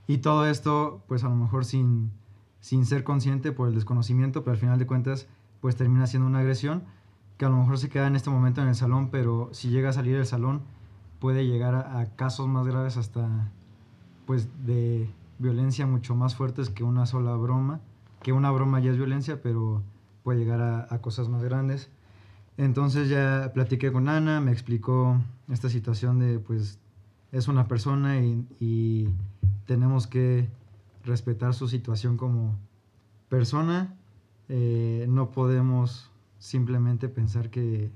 [0.08, 2.12] Y todo esto, pues a lo mejor sin,
[2.62, 5.27] sin ser consciente por el desconocimiento, pero al final de cuentas,
[5.62, 6.84] pues termina siendo una agresión
[7.38, 9.89] que a lo mejor se queda en este momento en el salón, pero si llega
[9.89, 10.62] a salir del salón,
[11.19, 13.51] puede llegar a, a casos más graves hasta,
[14.25, 17.82] pues, de violencia mucho más fuertes que una sola broma,
[18.21, 19.84] que una broma ya es violencia, pero
[20.23, 21.89] puede llegar a, cosas más grandes.
[22.58, 26.80] Entonces ya platiqué con Ana, me explicó esta situación de, pues,
[27.32, 29.10] es una persona y, y
[29.65, 30.49] tenemos que
[31.03, 32.58] respetar su situación como
[33.30, 33.95] persona.
[34.49, 37.91] Eh, no podemos simplemente pensar que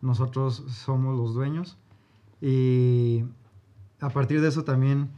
[0.00, 1.76] nosotros somos los dueños.
[2.40, 3.24] Y
[4.00, 5.10] a partir de eso también,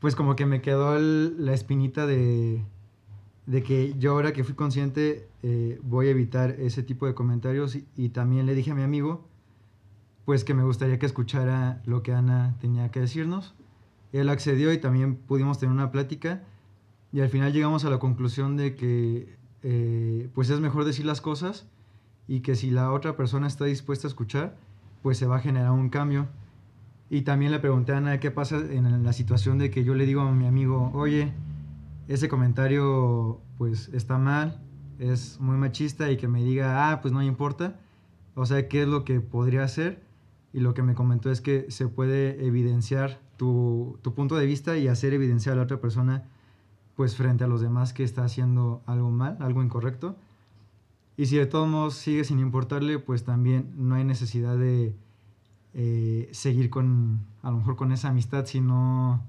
[0.00, 2.64] pues como que me quedó la espinita de,
[3.52, 7.76] de que yo ahora que fui consciente eh, voy a evitar ese tipo de comentarios
[7.96, 9.28] y, también le dije a mi amigo,
[10.24, 13.54] pues que me gustaría que escuchara lo que Ana tenía que decirnos.
[14.14, 16.42] Él accedió y también pudimos tener una plática
[17.12, 21.20] y al final llegamos a la conclusión de que eh, pues es mejor decir las
[21.20, 21.66] cosas
[22.26, 24.56] y que si la otra persona está dispuesta a escuchar,
[25.02, 26.26] pues se va a generar un cambio.
[27.10, 30.06] Y también le pregunté a Ana qué pasa en la situación de que yo le
[30.06, 31.34] digo a mi amigo, oye,
[32.08, 34.62] ese comentario pues está mal,
[34.98, 37.80] es muy machista y que me diga, ah, pues no me importa.
[38.34, 40.02] O sea, ¿qué es lo que podría hacer?
[40.52, 44.76] Y lo que me comentó es que se puede evidenciar tu, tu punto de vista
[44.76, 46.28] y hacer evidenciar a la otra persona
[46.94, 50.16] pues frente a los demás que está haciendo algo mal, algo incorrecto.
[51.16, 54.94] Y si de todos modos sigue sin importarle, pues también no hay necesidad de
[55.74, 59.22] eh, seguir con, a lo mejor con esa amistad si no,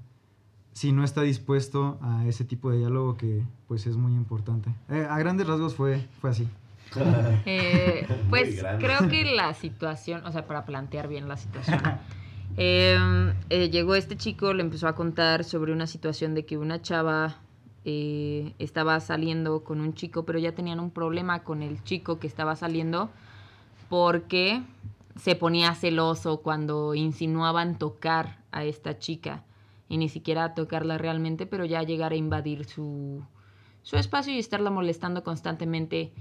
[0.74, 4.70] si no está dispuesto a ese tipo de diálogo que pues es muy importante.
[4.90, 6.46] Eh, a grandes rasgos fue, fue así.
[7.46, 11.80] Eh, pues creo que la situación, o sea, para plantear bien la situación,
[12.56, 16.82] eh, eh, llegó este chico, le empezó a contar sobre una situación de que una
[16.82, 17.36] chava
[17.84, 22.26] eh, estaba saliendo con un chico, pero ya tenían un problema con el chico que
[22.26, 23.10] estaba saliendo
[23.88, 24.62] porque
[25.20, 29.44] se ponía celoso cuando insinuaban tocar a esta chica
[29.94, 33.24] y ni siquiera tocarla realmente, pero ya llegar a invadir su,
[33.82, 36.12] su espacio y estarla molestando constantemente.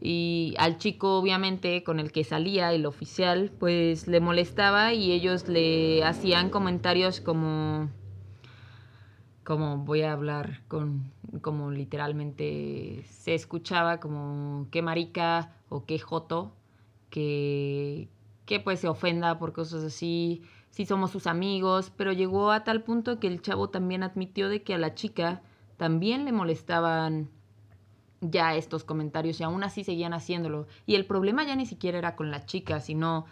[0.00, 5.46] Y al chico, obviamente, con el que salía, el oficial, pues le molestaba y ellos
[5.46, 7.90] le hacían comentarios como.
[9.44, 11.12] Como voy a hablar con.
[11.42, 16.54] Como literalmente se escuchaba, como qué marica o qué joto,
[17.10, 18.08] que.
[18.46, 20.44] que pues se ofenda por cosas así,
[20.76, 24.62] si somos sus amigos, pero llegó a tal punto que el chavo también admitió de
[24.62, 25.40] que a la chica
[25.78, 27.30] también le molestaban
[28.20, 30.66] ya estos comentarios y aún así seguían haciéndolo.
[30.84, 33.24] Y el problema ya ni siquiera era con la chica, sino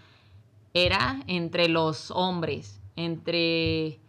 [0.72, 4.00] era entre los hombres, entre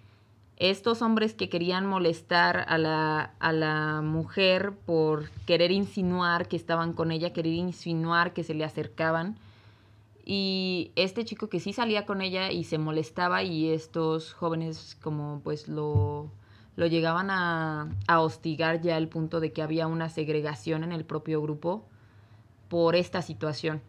[0.55, 6.93] estos hombres que querían molestar a la, a la mujer por querer insinuar que estaban
[6.93, 9.37] con ella, querer insinuar que se le acercaban.
[10.25, 15.41] Y este chico que sí salía con ella y se molestaba y estos jóvenes como
[15.43, 16.31] pues lo,
[16.75, 21.05] lo llegaban a, a hostigar ya al punto de que había una segregación en el
[21.05, 21.85] propio grupo
[22.69, 23.81] por esta situación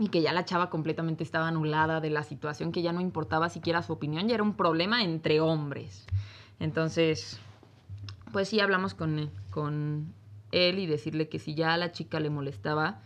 [0.00, 3.50] y que ya la chava completamente estaba anulada de la situación, que ya no importaba
[3.50, 6.06] siquiera su opinión, ya era un problema entre hombres.
[6.58, 7.38] Entonces,
[8.32, 10.12] pues sí hablamos con, con
[10.52, 13.02] él y decirle que si ya a la chica le molestaba,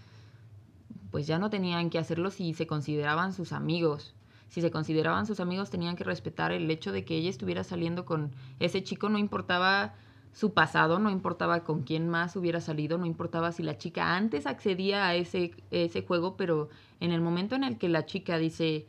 [1.15, 4.17] pues ya no tenían que hacerlo si se consideraban sus amigos.
[4.49, 8.05] Si se consideraban sus amigos tenían que respetar el hecho de que ella estuviera saliendo
[8.05, 9.95] con ese chico, no importaba
[10.33, 14.49] su pasado, no importaba con quién más hubiera salido, no importaba si la chica antes
[14.49, 16.69] accedía a ese, ese juego, pero
[16.99, 18.89] en el momento en el que la chica dice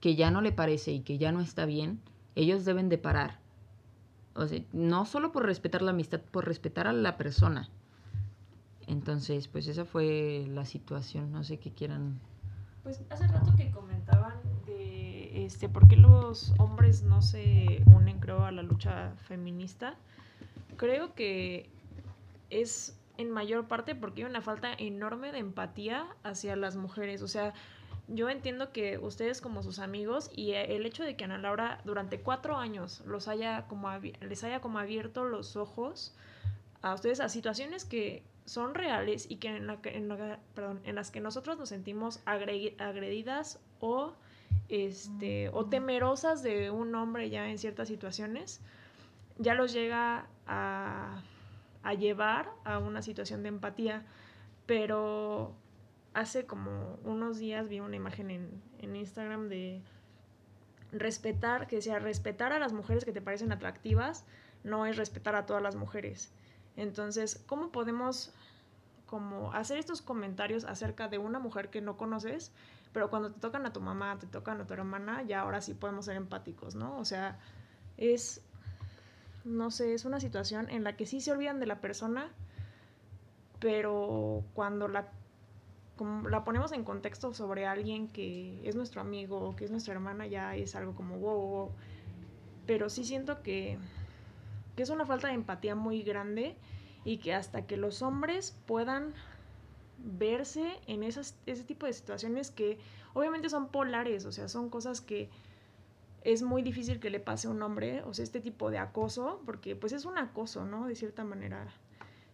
[0.00, 1.98] que ya no le parece y que ya no está bien,
[2.34, 3.40] ellos deben de parar.
[4.34, 7.70] O sea, no solo por respetar la amistad, por respetar a la persona.
[8.86, 12.20] Entonces, pues esa fue la situación, no sé qué quieran.
[12.82, 14.34] Pues hace rato que comentaban
[14.66, 19.96] de este por qué los hombres no se unen, creo, a la lucha feminista.
[20.76, 21.70] Creo que
[22.50, 27.22] es en mayor parte porque hay una falta enorme de empatía hacia las mujeres.
[27.22, 27.54] O sea,
[28.08, 32.20] yo entiendo que ustedes como sus amigos y el hecho de que Ana Laura durante
[32.20, 36.14] cuatro años los haya como les haya como abierto los ojos
[36.82, 40.80] a ustedes a situaciones que son reales y que en, la, que- en la- perdón,
[40.84, 44.12] en las que nosotros nos sentimos agre- agredidas o,
[44.68, 48.60] este, o temerosas de un hombre ya en ciertas situaciones,
[49.38, 51.22] ya los llega a,
[51.82, 54.04] a llevar a una situación de empatía.
[54.66, 55.54] Pero
[56.14, 59.82] hace como unos días vi una imagen en, en Instagram de
[60.92, 64.24] respetar, que decía, respetar a las mujeres que te parecen atractivas
[64.62, 66.32] no es respetar a todas las mujeres.
[66.76, 68.32] Entonces, ¿cómo podemos
[69.06, 72.52] como hacer estos comentarios acerca de una mujer que no conoces,
[72.92, 75.74] pero cuando te tocan a tu mamá, te tocan a tu hermana, ya ahora sí
[75.74, 76.98] podemos ser empáticos, ¿no?
[76.98, 77.38] O sea,
[77.96, 78.40] es,
[79.44, 82.28] no sé, es una situación en la que sí se olvidan de la persona,
[83.60, 85.08] pero cuando la,
[85.96, 90.26] como la ponemos en contexto sobre alguien que es nuestro amigo, que es nuestra hermana,
[90.26, 91.70] ya es algo como wow, wow.
[92.66, 93.78] Pero sí siento que,
[94.76, 96.56] que es una falta de empatía muy grande
[97.04, 99.14] y que hasta que los hombres puedan
[99.98, 102.78] verse en esas, ese tipo de situaciones que
[103.14, 105.30] obviamente son polares, o sea, son cosas que
[106.22, 109.42] es muy difícil que le pase a un hombre, o sea, este tipo de acoso,
[109.44, 110.86] porque pues es un acoso, ¿no?
[110.86, 111.68] De cierta manera,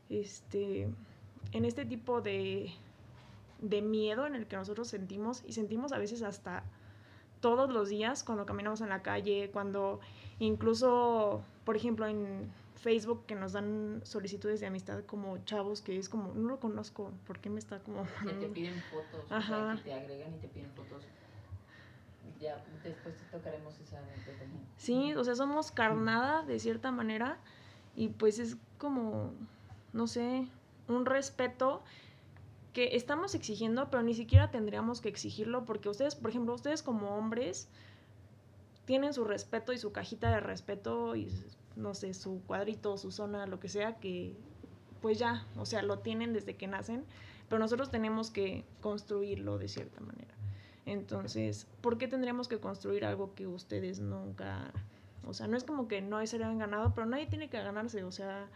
[0.09, 0.89] este,
[1.53, 2.73] en este tipo de,
[3.61, 6.65] de miedo en el que nosotros sentimos y sentimos a veces hasta
[7.41, 10.01] todos los días cuando caminamos en la calle, cuando
[10.39, 16.09] incluso, por ejemplo, en Facebook que nos dan solicitudes de amistad como chavos que es
[16.09, 18.03] como, no lo conozco, ¿por qué me está como...
[18.27, 19.77] Que te piden fotos, o sea, Ajá.
[19.77, 21.05] que te agregan y te piden fotos.
[22.41, 24.67] Ya, después te tocaremos esa también.
[24.79, 27.39] Sí, o sea, somos carnada de cierta manera
[27.95, 29.31] y pues es como,
[29.93, 30.49] no sé,
[30.89, 31.85] un respeto
[32.73, 37.17] que estamos exigiendo, pero ni siquiera tendríamos que exigirlo porque ustedes, por ejemplo, ustedes como
[37.17, 37.69] hombres
[38.87, 41.31] tienen su respeto y su cajita de respeto y
[41.81, 44.37] no sé, su cuadrito, su zona, lo que sea, que
[45.01, 47.05] pues ya, o sea, lo tienen desde que nacen,
[47.49, 50.35] pero nosotros tenemos que construirlo de cierta manera.
[50.87, 54.73] Entonces, ¿por qué tendríamos que construir algo que ustedes nunca,
[55.27, 57.63] o sea, no es como que no se le han ganado, pero nadie tiene que
[57.63, 58.49] ganarse, o sea,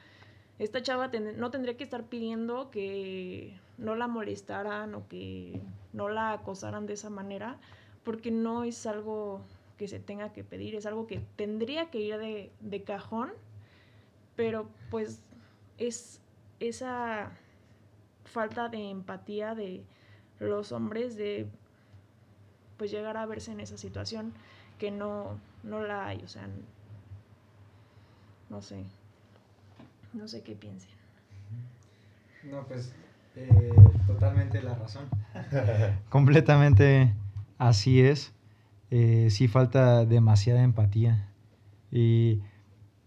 [0.59, 5.61] esta chava no tendría que estar pidiendo que no la molestaran o que
[5.93, 7.59] no la acosaran de esa manera,
[8.05, 9.41] porque no es algo
[9.79, 13.33] que se tenga que pedir, es algo que tendría que ir de, de cajón,
[14.37, 15.21] pero pues
[15.79, 16.21] es
[16.61, 17.33] esa
[18.25, 19.85] falta de empatía de
[20.39, 21.47] los hombres de
[22.77, 24.33] pues llegar a verse en esa situación
[24.79, 26.49] que no, no la hay, o sea,
[28.51, 28.85] no sé,
[30.13, 30.91] no sé qué piensen.
[32.45, 32.93] No, pues
[33.37, 33.73] eh,
[34.07, 35.09] totalmente la razón.
[36.11, 37.15] Completamente
[37.59, 38.33] así es.
[38.91, 41.29] Eh, sí falta demasiada empatía.
[41.91, 42.41] Y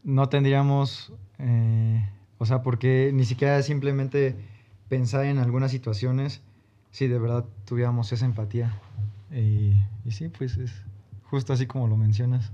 [0.04, 4.36] no tendríamos, eh, o sea, porque ni siquiera simplemente
[4.90, 6.42] pensar en algunas situaciones
[6.92, 8.80] si de verdad tuviéramos esa empatía.
[9.32, 9.74] Y,
[10.06, 10.84] y sí, pues es
[11.24, 12.52] justo así como lo mencionas.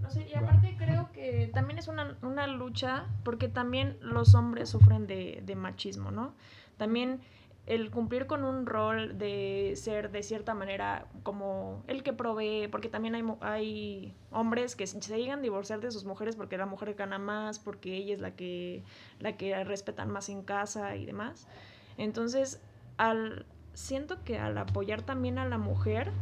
[0.00, 4.68] No sé, y aparte creo que también es una, una lucha, porque también los hombres
[4.68, 6.34] sufren de, de machismo, ¿no?
[6.76, 7.20] También
[7.66, 12.88] el cumplir con un rol de ser de cierta manera como el que provee, porque
[12.88, 16.92] también hay, hay hombres que se llegan a divorciar de sus mujeres porque la mujer
[16.94, 18.84] gana más, porque ella es la que,
[19.18, 21.48] la que respetan más en casa y demás.
[21.96, 22.60] Entonces,
[22.98, 26.12] al, siento que al apoyar también a la mujer,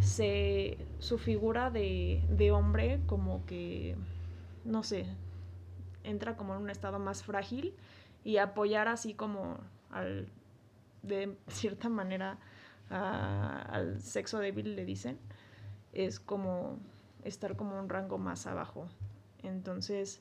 [0.00, 3.96] se, su figura de, de hombre como que,
[4.64, 5.06] no sé,
[6.02, 7.74] entra como en un estado más frágil
[8.24, 9.58] y apoyar así como
[9.90, 10.26] al,
[11.02, 12.38] de cierta manera
[12.90, 15.18] al sexo débil le dicen,
[15.92, 16.78] es como
[17.24, 18.88] estar como un rango más abajo.
[19.42, 20.20] Entonces,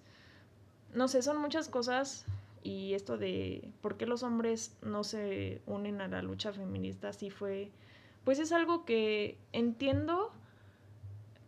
[0.93, 2.25] no sé, son muchas cosas
[2.63, 7.29] y esto de por qué los hombres no se unen a la lucha feminista sí
[7.29, 7.71] fue,
[8.23, 10.31] pues es algo que entiendo,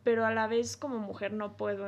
[0.03, 1.85] pero a la vez como mujer no puedo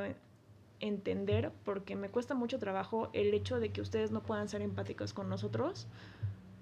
[0.80, 5.12] entender porque me cuesta mucho trabajo el hecho de que ustedes no puedan ser empáticos
[5.12, 5.86] con nosotros.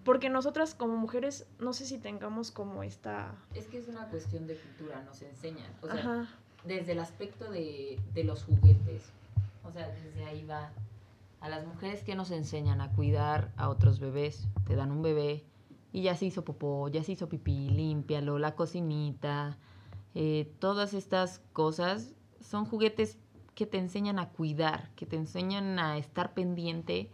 [0.04, 3.34] Porque nosotras como mujeres no sé si tengamos como esta...
[3.54, 5.70] Es que es una cuestión de cultura, nos enseñan.
[5.80, 6.28] O sea, Ajá.
[6.64, 9.04] desde el aspecto de, de los juguetes.
[9.64, 10.72] O sea, desde ahí va.
[11.40, 15.44] A las mujeres que nos enseñan a cuidar a otros bebés, te dan un bebé
[15.92, 19.58] y ya se hizo popó, ya se hizo pipí, límpialo, la cocinita,
[20.14, 23.18] eh, todas estas cosas son juguetes
[23.54, 27.10] que te enseñan a cuidar, que te enseñan a estar pendiente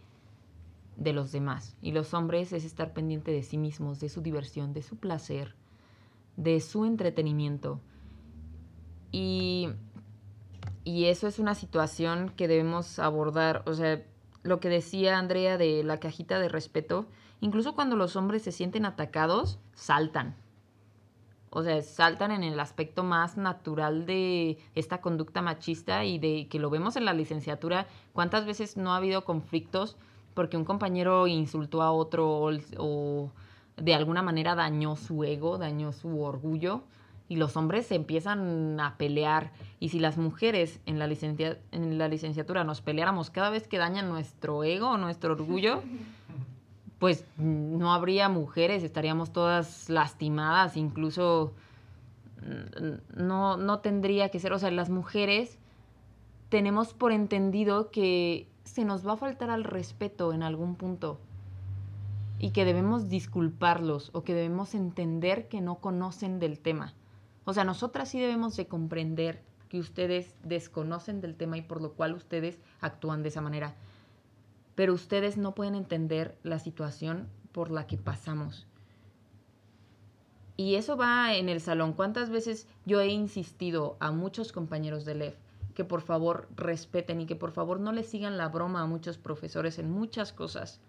[0.99, 1.75] de los demás.
[1.81, 5.55] Y los hombres es estar pendiente de sí mismos, de su diversión, de su placer,
[6.35, 7.79] de su entretenimiento.
[9.11, 9.69] Y,
[10.83, 13.63] y eso es una situación que debemos abordar.
[13.65, 14.03] O sea,
[14.43, 17.07] lo que decía Andrea de la cajita de respeto,
[17.39, 20.35] incluso cuando los hombres se sienten atacados, saltan.
[21.51, 26.59] O sea, saltan en el aspecto más natural de esta conducta machista y de que
[26.59, 27.87] lo vemos en la licenciatura.
[28.13, 29.97] ¿Cuántas veces no ha habido conflictos
[30.39, 33.29] porque un compañero insultó a otro o, o
[33.75, 36.83] de alguna manera dañó su ego, dañó su orgullo?
[37.27, 39.51] y los hombres se empiezan a pelear.
[39.81, 41.09] Y si las mujeres en la,
[41.73, 45.83] en la licenciatura nos peleáramos cada vez que dañan nuestro ego o nuestro orgullo,
[46.99, 51.53] pues no habría mujeres, estaríamos todas lastimadas, incluso
[53.13, 55.59] no, no tendría que ser, o sea, las mujeres
[56.47, 61.19] tenemos por entendido que se nos va a faltar al respeto en algún punto
[62.39, 66.93] y que debemos disculparlos o que debemos entender que no conocen del tema.
[67.45, 71.93] O sea, nosotras sí debemos de comprender que ustedes desconocen del tema y por lo
[71.93, 73.75] cual ustedes actúan de esa manera.
[74.75, 78.67] Pero ustedes no pueden entender la situación por la que pasamos.
[80.55, 81.93] Y eso va en el salón.
[81.93, 85.35] ¿Cuántas veces yo he insistido a muchos compañeros de LEF
[85.79, 89.17] que por favor respeten y que por favor no le sigan la broma a muchos
[89.17, 90.81] profesores en muchas cosas?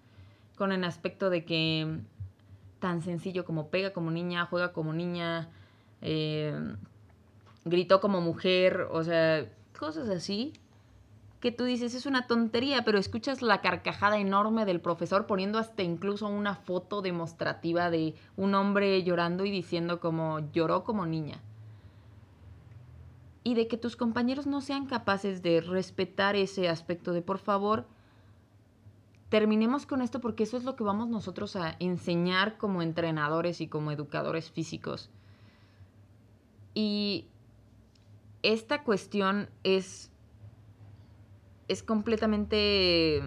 [0.58, 2.00] Con el aspecto de que
[2.80, 5.48] tan sencillo como pega como niña, juega como niña,
[6.02, 6.58] eh,
[7.64, 10.54] gritó como mujer, o sea, cosas así
[11.38, 15.84] que tú dices es una tontería, pero escuchas la carcajada enorme del profesor poniendo hasta
[15.84, 21.40] incluso una foto demostrativa de un hombre llorando y diciendo como lloró como niña.
[23.42, 27.86] Y de que tus compañeros no sean capaces de respetar ese aspecto de por favor,
[29.28, 33.68] terminemos con esto porque eso es lo que vamos nosotros a enseñar como entrenadores y
[33.68, 35.10] como educadores físicos
[36.74, 37.26] y
[38.42, 40.10] esta cuestión es,
[41.68, 43.22] es completamente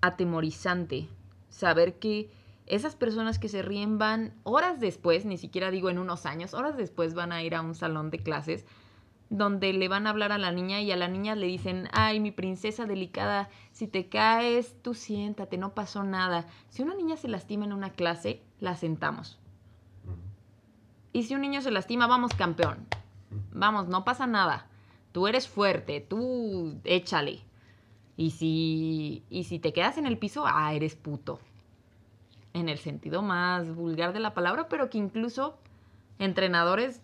[0.00, 1.08] atemorizante.
[1.48, 2.30] Saber que
[2.66, 6.76] esas personas que se ríen van horas después, ni siquiera digo en unos años, horas
[6.76, 8.66] después van a ir a un salón de clases
[9.28, 12.20] donde le van a hablar a la niña y a la niña le dicen, ay,
[12.20, 16.46] mi princesa delicada, si te caes, tú siéntate, no pasó nada.
[16.68, 19.38] Si una niña se lastima en una clase, la sentamos.
[21.12, 22.86] Y si un niño se lastima, vamos campeón.
[23.52, 24.68] Vamos, no pasa nada.
[25.12, 27.40] Tú eres fuerte, tú échale.
[28.16, 31.40] Y si, y si te quedas en el piso, ah, eres puto.
[32.56, 35.56] En el sentido más vulgar de la palabra, pero que incluso
[36.18, 37.02] entrenadores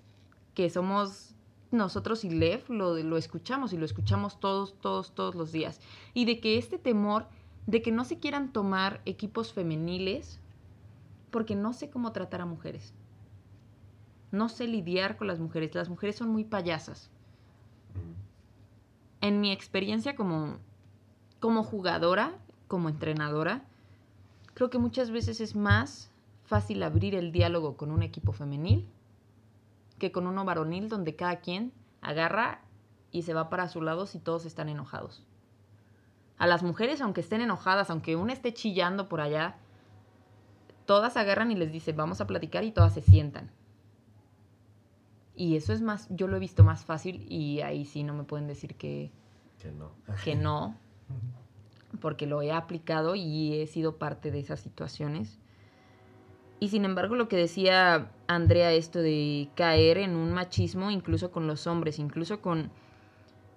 [0.55, 1.34] que somos
[1.70, 5.80] nosotros y Lev lo, lo escuchamos y lo escuchamos todos, todos, todos los días.
[6.14, 7.26] Y de que este temor
[7.66, 10.40] de que no se quieran tomar equipos femeniles
[11.30, 12.92] porque no sé cómo tratar a mujeres
[14.32, 15.74] no sé lidiar con las mujeres.
[15.74, 17.11] Las mujeres son muy payasas.
[19.20, 20.57] En mi experiencia como,
[21.38, 22.32] como jugadora,
[22.66, 23.62] como entrenadora,
[24.55, 26.11] creo que muchas veces es más
[26.44, 28.86] fácil abrir el diálogo con un equipo femenil
[29.98, 32.61] que con uno varonil donde cada quien agarra
[33.12, 35.22] y se va para su lado si todos están enojados.
[36.38, 39.57] A las mujeres, aunque estén enojadas, aunque una esté chillando por allá,
[40.86, 43.50] todas agarran y les dicen, vamos a platicar y todas se sientan.
[45.36, 48.24] Y eso es más, yo lo he visto más fácil y ahí sí no me
[48.24, 49.12] pueden decir que,
[49.61, 49.92] que no.
[50.24, 50.76] Que no,
[52.01, 55.38] porque lo he aplicado y he sido parte de esas situaciones.
[56.61, 61.47] Y sin embargo, lo que decía Andrea, esto de caer en un machismo, incluso con
[61.47, 62.70] los hombres, incluso con,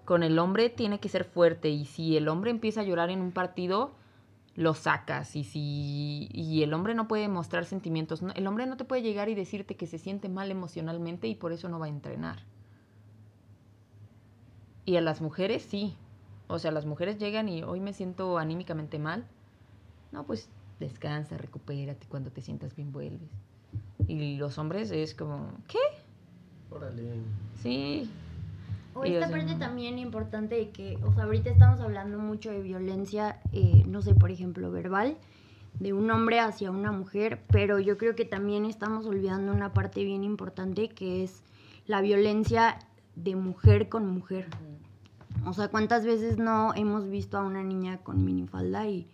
[0.06, 1.70] con el hombre, tiene que ser fuerte.
[1.70, 3.94] Y si el hombre empieza a llorar en un partido,
[4.56, 8.86] lo sacas y si y el hombre no puede mostrar sentimientos, el hombre no te
[8.86, 11.90] puede llegar y decirte que se siente mal emocionalmente y por eso no va a
[11.90, 12.44] entrenar.
[14.86, 15.96] Y a las mujeres sí.
[16.48, 19.26] O sea, las mujeres llegan y hoy me siento anímicamente mal.
[20.12, 23.30] No, pues descansa, recupérate, cuando te sientas bien vuelves.
[24.08, 25.80] Y los hombres es como, ¿qué?
[26.70, 27.22] Órale.
[27.62, 28.10] Sí,
[28.96, 33.42] o esta parte también importante de que, o sea, ahorita estamos hablando mucho de violencia,
[33.52, 35.18] eh, no sé, por ejemplo, verbal,
[35.80, 40.06] de un hombre hacia una mujer, pero yo creo que también estamos olvidando una parte
[40.06, 41.44] bien importante que es
[41.88, 42.80] la violencia
[43.18, 44.48] de mujer con mujer.
[45.46, 49.08] O sea, ¿cuántas veces no hemos visto a una niña con minifalda y,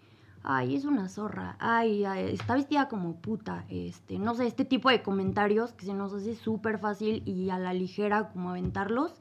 [0.43, 5.03] ay, es una zorra, ay, está vestida como puta, este, no sé, este tipo de
[5.03, 9.13] comentarios que se nos hace súper fácil y a la ligera como aventarlos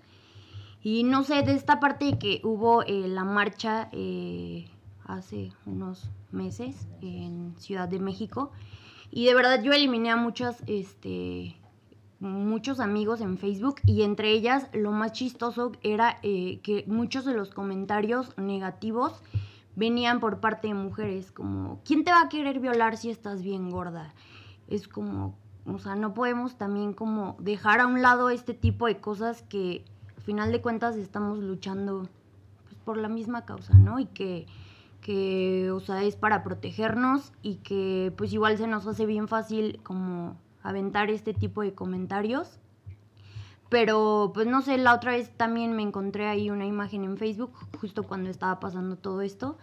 [0.83, 4.67] y no sé, de esta parte que hubo eh, la marcha eh,
[5.05, 8.51] hace unos meses en Ciudad de México.
[9.11, 11.57] Y de verdad yo eliminé a muchas este,
[12.21, 17.35] muchos amigos en Facebook y entre ellas lo más chistoso era eh, que muchos de
[17.35, 19.23] los comentarios negativos
[19.75, 23.71] venían por parte de mujeres, como, ¿quién te va a querer violar si estás bien
[23.71, 24.13] gorda?
[24.69, 28.99] Es como, o sea, no podemos también como dejar a un lado este tipo de
[28.99, 29.85] cosas que
[30.17, 32.07] al final de cuentas estamos luchando
[32.65, 33.99] pues, por la misma causa, ¿no?
[33.99, 34.47] Y que,
[35.01, 39.81] que, o sea, es para protegernos y que pues igual se nos hace bien fácil
[39.83, 42.59] como aventar este tipo de comentarios.
[43.69, 47.53] Pero pues no sé, la otra vez también me encontré ahí una imagen en Facebook,
[47.81, 49.59] justo cuando estaba pasando todo esto,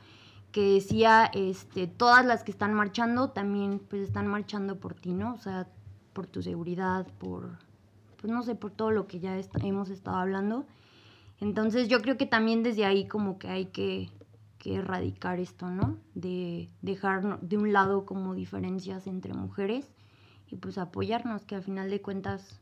[0.53, 5.33] que decía, este, todas las que están marchando también pues están marchando por ti, ¿no?
[5.33, 5.67] O sea,
[6.13, 7.59] por tu seguridad, por,
[8.15, 10.65] pues no sé, por todo lo que ya hemos estado hablando.
[11.41, 14.09] Entonces yo creo que también desde ahí como que hay que,
[14.57, 15.97] que erradicar esto, ¿no?
[16.15, 19.91] De dejar de un lado como diferencias entre mujeres
[20.49, 22.59] y pues apoyarnos, que al final de cuentas,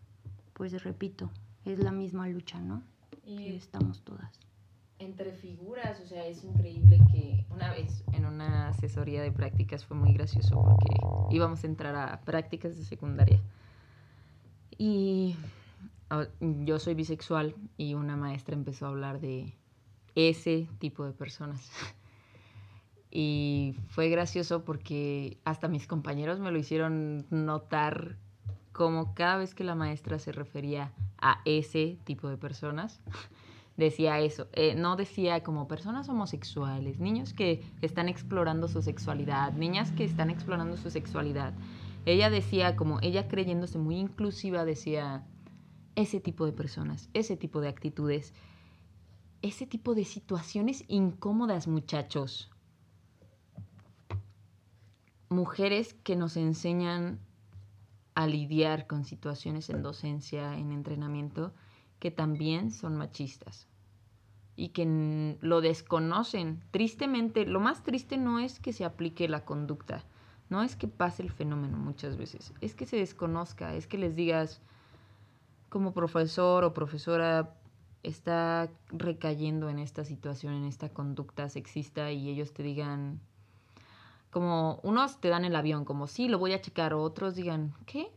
[0.53, 1.29] pues repito,
[1.65, 2.83] es la misma lucha, ¿no?
[3.25, 4.39] Y estamos todas.
[4.99, 9.97] Entre figuras, o sea, es increíble que una vez en una asesoría de prácticas fue
[9.97, 13.41] muy gracioso porque íbamos a entrar a prácticas de secundaria.
[14.77, 15.36] Y
[16.39, 19.53] yo soy bisexual y una maestra empezó a hablar de
[20.15, 21.69] ese tipo de personas.
[23.12, 28.18] Y fue gracioso porque hasta mis compañeros me lo hicieron notar
[28.76, 32.99] como cada vez que la maestra se refería a ese tipo de personas,
[33.78, 34.47] decía eso.
[34.51, 40.30] Eh, no decía como personas homosexuales, niños que están explorando su sexualidad, niñas que están
[40.30, 41.53] explorando su sexualidad.
[42.06, 45.26] Ella decía como, ella creyéndose muy inclusiva, decía
[45.95, 48.34] ese tipo de personas, ese tipo de actitudes,
[49.41, 52.51] ese tipo de situaciones incómodas, muchachos
[55.30, 57.19] mujeres que nos enseñan
[58.13, 61.53] a lidiar con situaciones en docencia, en entrenamiento,
[61.99, 63.67] que también son machistas
[64.55, 66.63] y que lo desconocen.
[66.71, 70.05] Tristemente, lo más triste no es que se aplique la conducta,
[70.49, 74.15] no es que pase el fenómeno muchas veces, es que se desconozca, es que les
[74.15, 74.61] digas
[75.69, 77.53] como profesor o profesora
[78.03, 83.19] está recayendo en esta situación, en esta conducta sexista y ellos te digan,
[84.36, 88.11] como unos te dan el avión, como sí, lo voy a checar, otros digan, ¿qué?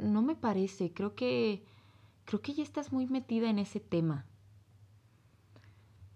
[0.00, 1.62] No me parece, creo que
[2.24, 4.24] creo que ya estás muy metida en ese tema.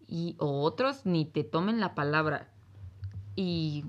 [0.06, 2.48] Y o otros ni te tomen la palabra.
[3.36, 3.84] Y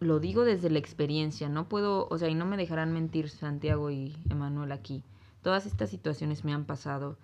[0.00, 3.92] lo digo desde la experiencia, no puedo, o sea, y no me dejarán mentir Santiago
[3.92, 5.04] y Emanuel aquí.
[5.42, 7.18] Todas estas situaciones me han pasado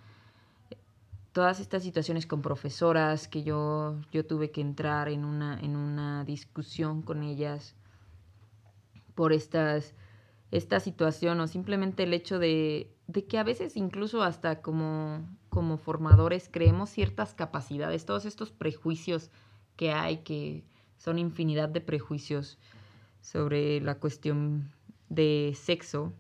[1.33, 6.24] todas estas situaciones con profesoras que yo, yo tuve que entrar en una, en una
[6.24, 7.74] discusión con ellas
[9.14, 9.95] por estas,
[10.51, 15.78] esta situación o simplemente el hecho de, de que a veces incluso hasta como, como
[15.78, 19.30] formadores creemos ciertas capacidades, todos estos prejuicios
[19.76, 20.64] que hay, que
[20.99, 22.59] son infinidad de prejuicios
[23.22, 24.70] sobre la cuestión
[25.09, 26.12] de sexo,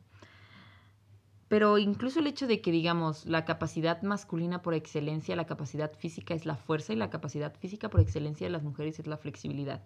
[1.52, 6.32] pero incluso el hecho de que, digamos, la capacidad masculina por excelencia, la capacidad física
[6.32, 9.82] es la fuerza y la capacidad física por excelencia de las mujeres es la flexibilidad.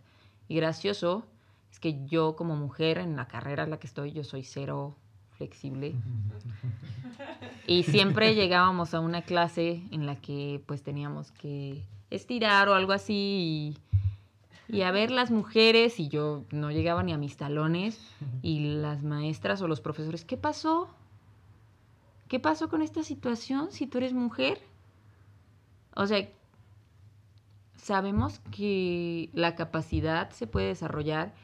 [0.46, 1.26] Y gracioso
[1.72, 4.94] es que yo como mujer en la carrera en la que estoy, yo soy cero
[5.32, 5.92] flexible.
[7.66, 12.92] Y siempre llegábamos a una clase en la que pues teníamos que estirar o algo
[12.92, 13.74] así
[14.68, 18.00] y, y, a ver las mujeres y yo no llegaba ni a mis talones
[18.40, 20.94] y las maestras o los profesores, ¿qué pasó?
[22.28, 24.58] ¿Qué pasó con esta situación si tú eres mujer?
[25.94, 26.28] O sea,
[27.76, 31.34] sabemos que la capacidad se puede desarrollar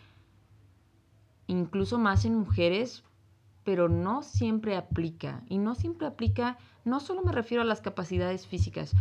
[1.46, 3.04] incluso más en mujeres,
[3.62, 5.42] pero no siempre aplica.
[5.48, 8.94] Y no siempre aplica, no solo me refiero a las capacidades físicas.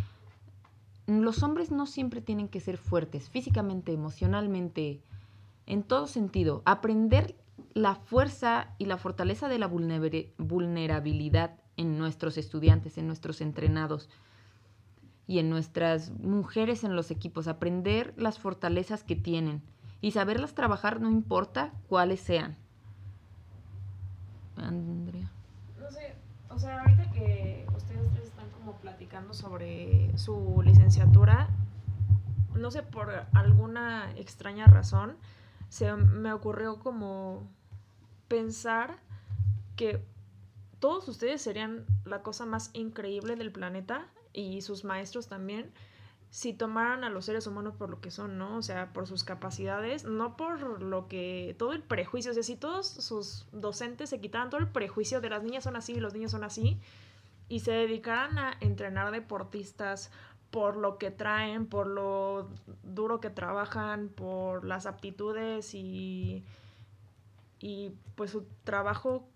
[1.07, 5.01] Los hombres no siempre tienen que ser fuertes, físicamente, emocionalmente,
[5.65, 6.61] en todo sentido.
[6.65, 7.35] Aprender
[7.73, 14.09] la fuerza y la fortaleza de la vulnerabilidad en nuestros estudiantes, en nuestros entrenados
[15.27, 19.61] y en nuestras mujeres en los equipos, aprender las fortalezas que tienen
[20.01, 22.57] y saberlas trabajar no importa cuáles sean.
[24.57, 25.31] Andrea.
[25.79, 26.15] No sé,
[26.49, 31.49] o sea, ahorita que ustedes tres están como platicando sobre su licenciatura,
[32.55, 35.15] no sé, por alguna extraña razón,
[35.69, 37.47] se me ocurrió como
[38.27, 38.97] pensar
[39.75, 40.03] que
[40.81, 45.71] todos ustedes serían la cosa más increíble del planeta y sus maestros también.
[46.31, 48.55] si tomaran a los seres humanos por lo que son, ¿no?
[48.57, 52.55] O sea, por sus capacidades, no por lo que, todo el prejuicio, o sea, si
[52.55, 56.13] todos sus docentes se quitaran todo el prejuicio de las niñas son así y los
[56.13, 56.79] niños son así,
[57.49, 60.09] y se dedicaran a entrenar deportistas
[60.51, 62.49] por lo que traen, por lo
[62.83, 66.45] duro que trabajan, por las aptitudes y,
[67.59, 69.27] y pues su trabajo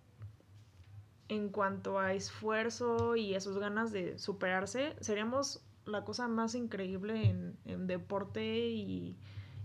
[1.30, 7.26] en cuanto a esfuerzo y a sus ganas de superarse, seríamos la cosa más increíble
[7.26, 9.16] en, en deporte y,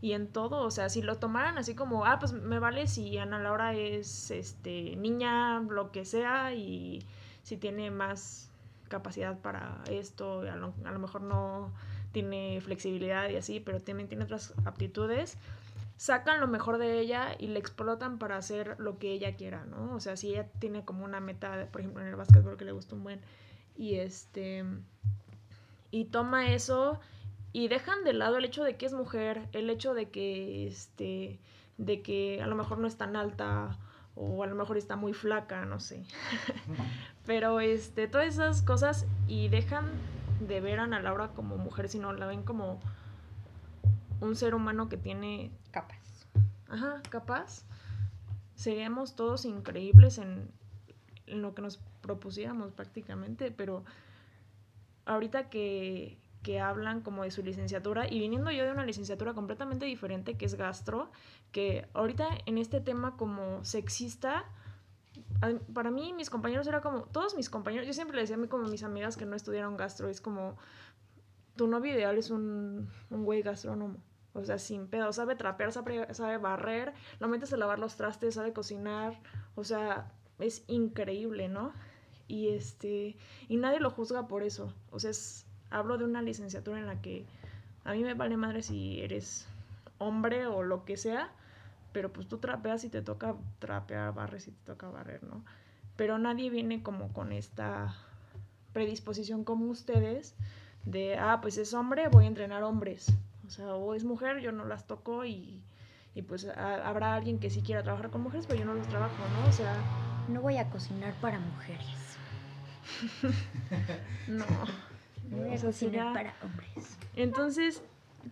[0.01, 0.63] y, en todo.
[0.63, 4.31] O sea, si lo tomaran así como, ah, pues me vale si Ana Laura es
[4.31, 7.05] este niña, lo que sea, y
[7.43, 8.51] si tiene más
[8.89, 11.73] capacidad para esto, a lo, a lo mejor no
[12.13, 15.39] tiene flexibilidad y así, pero también tiene otras aptitudes
[16.01, 19.94] sacan lo mejor de ella y le explotan para hacer lo que ella quiera, ¿no?
[19.94, 22.72] O sea, si ella tiene como una meta, por ejemplo, en el básquetbol que le
[22.72, 23.20] gusta un buen,
[23.76, 24.64] y este,
[25.90, 26.98] y toma eso
[27.53, 31.38] y dejan de lado el hecho de que es mujer, el hecho de que, este,
[31.76, 33.78] de que a lo mejor no es tan alta
[34.14, 36.07] o a lo mejor está muy flaca, no sé.
[37.26, 39.84] Pero, este, todas esas cosas y dejan
[40.48, 42.80] de ver a Ana Laura como mujer, sino la ven como
[44.22, 45.51] un ser humano que tiene.
[46.71, 47.64] Ajá, capaz.
[48.55, 50.51] Seríamos todos increíbles en,
[51.27, 53.85] en lo que nos propusiéramos prácticamente, pero
[55.05, 59.87] ahorita que, que hablan como de su licenciatura y viniendo yo de una licenciatura completamente
[59.87, 61.11] diferente que es gastro,
[61.53, 64.45] que ahorita en este tema como sexista,
[65.75, 68.47] para mí mis compañeros era como, todos mis compañeros, yo siempre le decía a mí
[68.47, 70.57] como mis amigas que no estudiaron gastro, es como,
[71.57, 73.97] tu novio ideal es un, un güey gastrónomo.
[74.33, 78.35] O sea, sin pedo, sabe trapear, sabe, sabe barrer, lo metes a lavar los trastes,
[78.35, 79.20] sabe cocinar,
[79.57, 81.72] o sea, es increíble, ¿no?
[82.28, 83.16] Y este,
[83.49, 84.72] y nadie lo juzga por eso.
[84.91, 87.26] O sea, es, hablo de una licenciatura en la que
[87.85, 89.49] a mí me vale madre si eres
[89.99, 91.33] hombre o lo que sea,
[91.93, 95.45] pero pues tú trapeas y te toca trapear, barres y te toca barrer, ¿no?
[95.97, 97.95] Pero nadie viene como con esta
[98.72, 100.35] predisposición como ustedes
[100.85, 103.12] de, ah, pues es hombre, voy a entrenar hombres.
[103.51, 105.61] O sea, o es mujer, yo no las toco y,
[106.14, 108.86] y pues a, habrá alguien que sí quiera trabajar con mujeres, pero yo no los
[108.86, 109.48] trabajo, ¿no?
[109.48, 109.82] O sea...
[110.28, 112.16] No voy a cocinar para mujeres.
[114.28, 114.46] no.
[115.30, 116.96] No voy a O sea, sí cocinar ya- para hombres.
[117.16, 117.82] Entonces,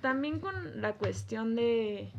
[0.01, 2.13] también con la cuestión de,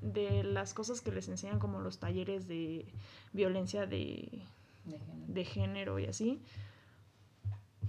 [0.00, 2.86] de las cosas que les enseñan como los talleres de
[3.34, 4.42] violencia de,
[4.86, 5.26] de género.
[5.34, 6.40] de género y así,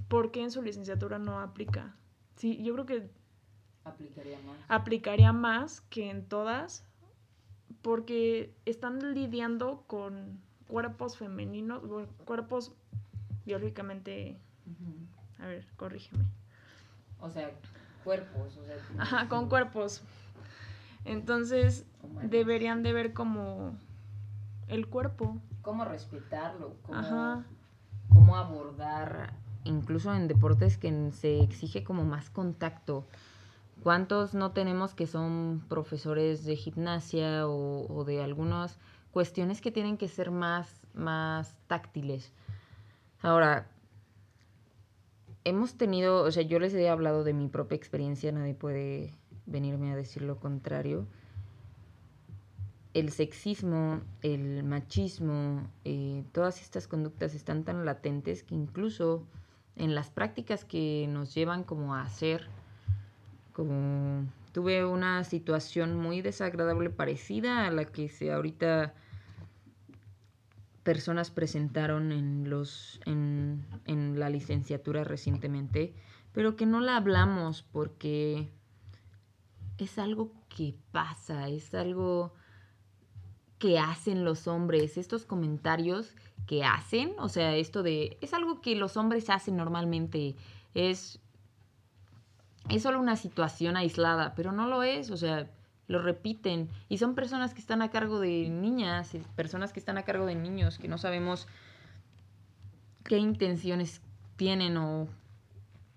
[0.10, 1.96] ¿por qué en su licenciatura no aplica?
[2.36, 3.21] Sí, yo creo que
[3.84, 4.58] Aplicaría más.
[4.68, 6.86] aplicaría más que en todas
[7.82, 11.82] porque están lidiando con cuerpos femeninos,
[12.26, 12.72] cuerpos
[13.46, 14.38] biológicamente,
[15.40, 16.26] a ver, corrígeme.
[17.20, 17.52] O sea,
[18.04, 20.04] cuerpos, o sea, Ajá, con cuerpos.
[21.06, 22.30] Entonces, humanos.
[22.30, 23.76] deberían de ver como
[24.68, 25.38] el cuerpo.
[25.64, 27.44] cómo respetarlo, cómo, Ajá.
[28.10, 33.06] cómo abordar, incluso en deportes que se exige como más contacto.
[33.84, 38.78] ¿Cuántos no tenemos que son profesores de gimnasia o, de algunas
[39.12, 42.32] cuestiones que tienen que ser más, más táctiles?
[43.22, 43.68] Ahora,
[45.44, 49.92] hemos tenido, o sea, yo les he hablado de mi propia experiencia, nadie puede venirme
[49.92, 51.08] a decir lo contrario
[52.94, 59.26] el sexismo, el machismo, eh, todas estas conductas están tan latentes que incluso
[59.76, 62.50] en las prácticas que nos llevan como a hacer,
[64.52, 68.94] tuve una situación muy desagradable parecida a la que se ahorita
[70.84, 75.94] personas presentaron en los en, en la licenciatura recientemente,
[76.34, 78.50] pero que no la hablamos porque
[79.78, 82.34] es algo que pasa, es algo
[83.62, 86.16] que hacen los hombres, estos comentarios
[86.48, 90.36] que hacen, o sea, esto de, es algo que los hombres hacen normalmente,
[90.74, 91.20] es,
[92.70, 95.50] es solo una situación aislada, pero no lo es, o sea,
[95.88, 100.04] lo repiten, y son personas que están a cargo de niñas, personas que están a
[100.04, 101.48] cargo de niños, que no sabemos
[103.04, 104.02] qué intenciones
[104.38, 105.08] tienen o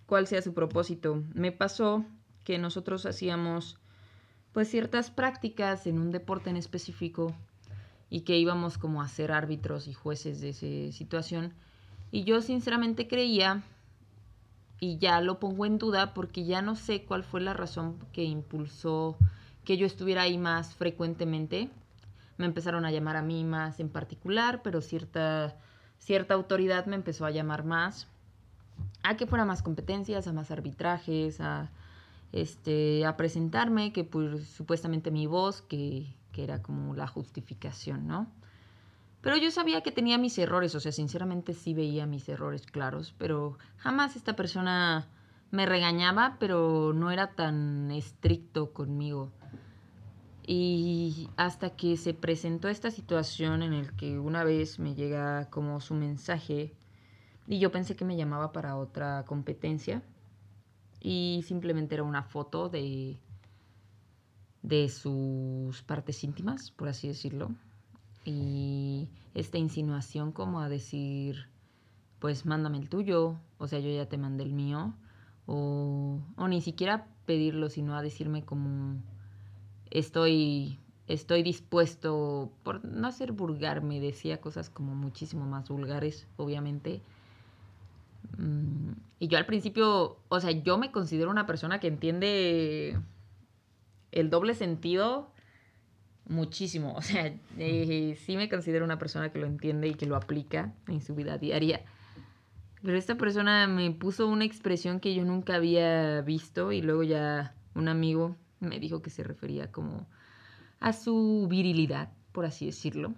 [0.07, 1.23] cuál sea su propósito.
[1.33, 2.05] Me pasó
[2.45, 3.79] que nosotros hacíamos
[4.53, 7.35] pues ciertas prácticas en un deporte en específico
[8.11, 11.53] y que íbamos como a ser árbitros y jueces de esa situación.
[12.13, 13.63] Y yo sinceramente creía,
[14.81, 18.25] y ya lo pongo en duda porque ya no sé cuál fue la razón que
[18.25, 19.17] impulsó
[19.65, 21.71] que yo estuviera ahí más frecuentemente.
[22.37, 25.57] Me empezaron a llamar a mí más en particular, pero cierta,
[25.99, 28.09] cierta autoridad me empezó a llamar más
[29.03, 31.71] a que fuera más competencias, a más arbitrajes, a
[32.33, 38.27] este, a presentarme, que pues supuestamente mi voz, que, que era como la justificación, ¿no?
[39.25, 43.15] Pero yo sabía que tenía mis errores, o sea, sinceramente sí veía mis errores claros,
[43.17, 45.09] pero jamás esta persona
[45.51, 49.33] me regañaba, pero no era tan estricto conmigo.
[50.47, 55.81] Y hasta que se presentó esta situación en el que una vez me llega como
[55.81, 56.75] su mensaje
[57.47, 60.03] y yo pensé que me llamaba para otra competencia
[61.01, 63.19] y simplemente era una foto de
[64.61, 67.55] de sus partes íntimas, por así decirlo.
[68.25, 71.47] Y esta insinuación como a decir,
[72.19, 74.95] pues mándame el tuyo, o sea, yo ya te mandé el mío,
[75.47, 78.97] o, o ni siquiera pedirlo, sino a decirme como
[79.91, 87.03] estoy estoy dispuesto, por no ser vulgar, me decía cosas como muchísimo más vulgares, obviamente.
[88.39, 92.99] Mm, y yo al principio, o sea, yo me considero una persona que entiende
[94.13, 95.31] el doble sentido
[96.27, 96.95] muchísimo.
[96.97, 100.75] O sea, eh, sí me considero una persona que lo entiende y que lo aplica
[100.89, 101.83] en su vida diaria.
[102.83, 107.55] Pero esta persona me puso una expresión que yo nunca había visto y luego ya
[107.75, 110.07] un amigo me dijo que se refería como
[110.81, 113.15] a su virilidad, por así decirlo.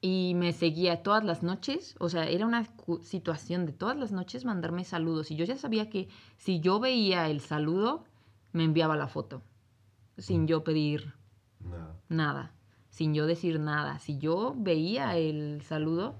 [0.00, 2.68] Y me seguía todas las noches, o sea, era una
[3.02, 5.32] situación de todas las noches mandarme saludos.
[5.32, 8.04] Y yo ya sabía que si yo veía el saludo,
[8.52, 9.42] me enviaba la foto
[10.18, 11.14] sin yo pedir
[12.08, 12.52] nada.
[12.90, 13.98] sin yo decir nada.
[13.98, 16.16] Si yo veía el saludo,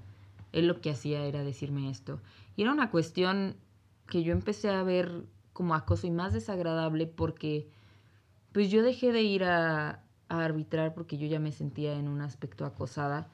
[0.53, 2.21] él lo que hacía era decirme esto.
[2.57, 3.57] Y era una cuestión
[4.07, 7.69] que yo empecé a ver como acoso y más desagradable porque
[8.53, 12.21] pues yo dejé de ir a, a arbitrar porque yo ya me sentía en un
[12.21, 13.29] aspecto acosada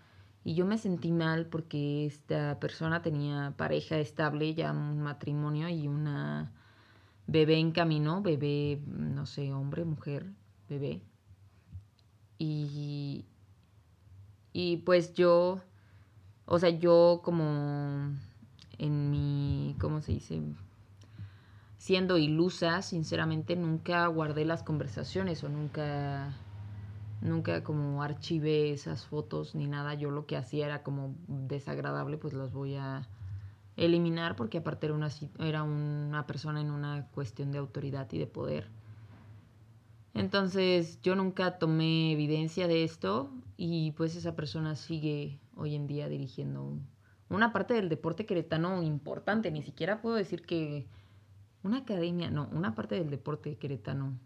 [0.44, 5.88] y yo me sentí mal porque esta persona tenía pareja estable, ya un matrimonio y
[5.88, 6.52] una
[7.26, 10.30] bebé en camino, bebé, no sé, hombre, mujer,
[10.68, 11.02] bebé.
[12.38, 13.24] Y,
[14.52, 15.60] y pues yo,
[16.46, 18.12] o sea, yo como
[18.78, 20.40] en mi, ¿cómo se dice?
[21.76, 26.34] Siendo ilusa, sinceramente nunca guardé las conversaciones o nunca,
[27.20, 29.94] nunca como archivé esas fotos ni nada.
[29.94, 33.06] Yo lo que hacía era como desagradable, pues las voy a
[33.76, 35.10] eliminar porque aparte era una,
[35.40, 38.70] era una persona en una cuestión de autoridad y de poder.
[40.14, 46.08] Entonces yo nunca tomé evidencia de esto y pues esa persona sigue hoy en día
[46.08, 46.78] dirigiendo
[47.28, 49.50] una parte del deporte queretano importante.
[49.50, 50.86] Ni siquiera puedo decir que
[51.64, 54.16] una academia, no, una parte del deporte queretano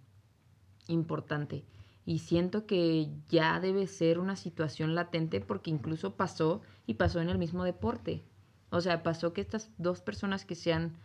[0.89, 1.65] importante.
[2.05, 7.31] Y siento que ya debe ser una situación latente porque incluso pasó y pasó en
[7.31, 8.25] el mismo deporte.
[8.71, 10.97] O sea, pasó que estas dos personas que se han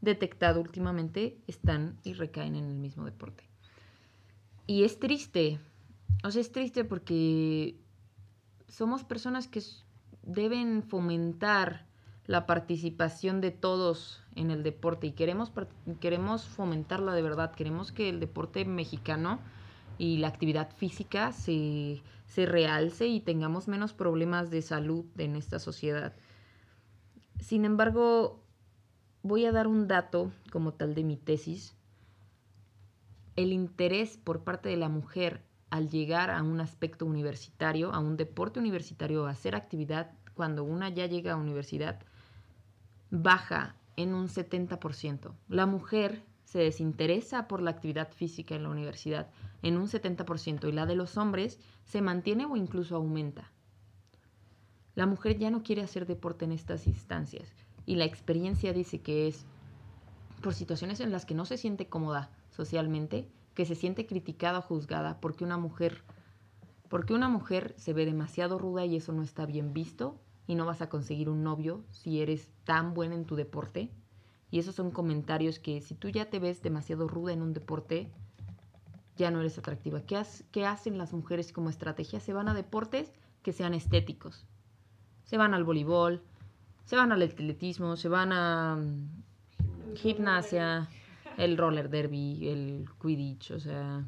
[0.00, 3.49] detectado últimamente están y recaen en el mismo deporte.
[4.70, 5.58] Y es triste,
[6.22, 7.74] o sea, es triste porque
[8.68, 9.60] somos personas que
[10.22, 11.88] deben fomentar
[12.26, 15.50] la participación de todos en el deporte y queremos,
[15.98, 19.40] queremos fomentarla de verdad, queremos que el deporte mexicano
[19.98, 25.58] y la actividad física se, se realce y tengamos menos problemas de salud en esta
[25.58, 26.14] sociedad.
[27.40, 28.40] Sin embargo,
[29.24, 31.74] voy a dar un dato como tal de mi tesis
[33.42, 38.16] el interés por parte de la mujer al llegar a un aspecto universitario, a un
[38.16, 42.00] deporte universitario, a hacer actividad, cuando una ya llega a universidad,
[43.10, 45.32] baja en un 70%.
[45.48, 49.28] La mujer se desinteresa por la actividad física en la universidad
[49.62, 53.52] en un 70% y la de los hombres se mantiene o incluso aumenta.
[54.94, 57.54] La mujer ya no quiere hacer deporte en estas instancias
[57.86, 59.44] y la experiencia dice que es
[60.42, 64.62] por situaciones en las que no se siente cómoda socialmente que se siente criticada o
[64.62, 66.02] juzgada porque una mujer
[66.88, 70.66] porque una mujer se ve demasiado ruda y eso no está bien visto y no
[70.66, 73.88] vas a conseguir un novio si eres tan buena en tu deporte.
[74.50, 78.10] Y esos son comentarios que si tú ya te ves demasiado ruda en un deporte,
[79.16, 80.00] ya no eres atractiva.
[80.00, 80.20] ¿Qué,
[80.50, 82.18] ¿Qué, hacen las mujeres como estrategia?
[82.18, 83.12] Se van a deportes
[83.44, 84.44] que sean estéticos.
[85.22, 86.20] Se van al voleibol,
[86.86, 90.88] se van al atletismo, se van a mm, gimnasia,
[91.44, 94.06] el roller derby, el quidditch, o sea...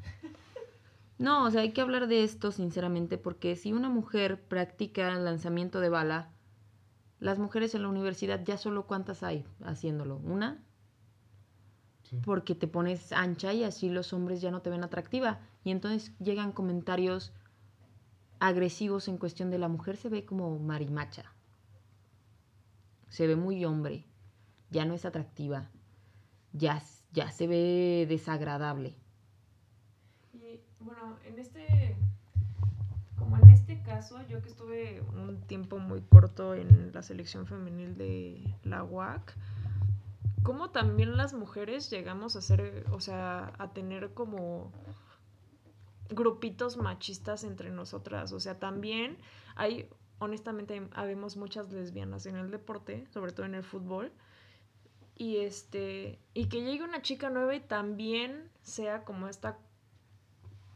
[1.19, 5.79] No, o sea, hay que hablar de esto sinceramente porque si una mujer practica lanzamiento
[5.79, 6.31] de bala,
[7.21, 10.61] las mujeres en la universidad ya solo cuántas hay haciéndolo, una,
[12.25, 15.41] porque te pones ancha y así los hombres ya no te ven atractiva.
[15.63, 17.33] Y entonces llegan comentarios
[18.41, 21.33] agresivos en cuestión de la mujer se ve como marimacha,
[23.09, 24.05] se ve muy hombre,
[24.71, 25.71] ya no es atractiva,
[26.53, 28.95] ya ya se ve desagradable.
[30.33, 31.97] Y bueno, en este,
[33.19, 37.97] como en este caso, yo que estuve un tiempo muy corto en la selección femenil
[37.97, 39.35] de la UAC,
[40.43, 44.73] como también las mujeres llegamos a ser, o sea, a tener como
[46.11, 48.33] grupitos machistas entre nosotras.
[48.33, 49.19] O sea, también
[49.55, 49.89] hay,
[50.19, 54.13] honestamente, habemos muchas lesbianas en el deporte, sobre todo en el fútbol.
[55.23, 59.57] Y este, y que llegue una chica nueva y también sea como esta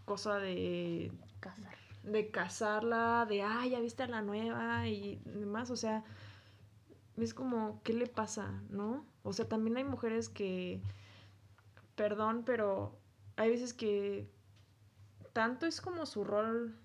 [0.05, 1.75] cosa de Casar.
[2.05, 6.05] de casarla, de ah, ya viste a la nueva y demás, o sea,
[7.17, 8.63] es como, ¿qué le pasa?
[8.71, 9.05] ¿No?
[9.25, 10.81] O sea, también hay mujeres que,
[11.97, 12.97] perdón, pero
[13.35, 14.31] hay veces que
[15.33, 16.79] tanto es como su rol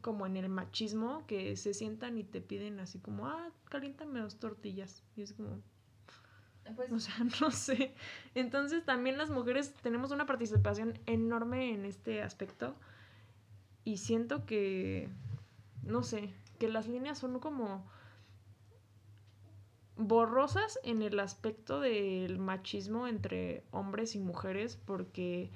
[0.00, 4.38] como en el machismo que se sientan y te piden así como, ah, caliéntame dos
[4.38, 5.02] tortillas.
[5.16, 5.60] Y es como,
[6.74, 7.94] Pues, o sea, no sé.
[8.34, 12.74] Entonces también las mujeres tenemos una participación enorme en este aspecto.
[13.84, 15.08] Y siento que,
[15.84, 17.84] no sé, que las líneas son como
[19.96, 25.50] borrosas en el aspecto del machismo entre hombres y mujeres porque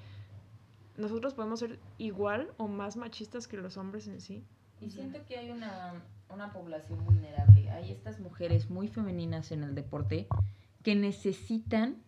[0.97, 4.45] nosotros podemos ser igual o más machistas que los hombres en sí.
[4.81, 6.03] Y siento que hay una,
[6.33, 7.71] una población vulnerable.
[7.71, 10.27] Hay estas mujeres muy femeninas en el deporte
[10.83, 12.03] que necesitan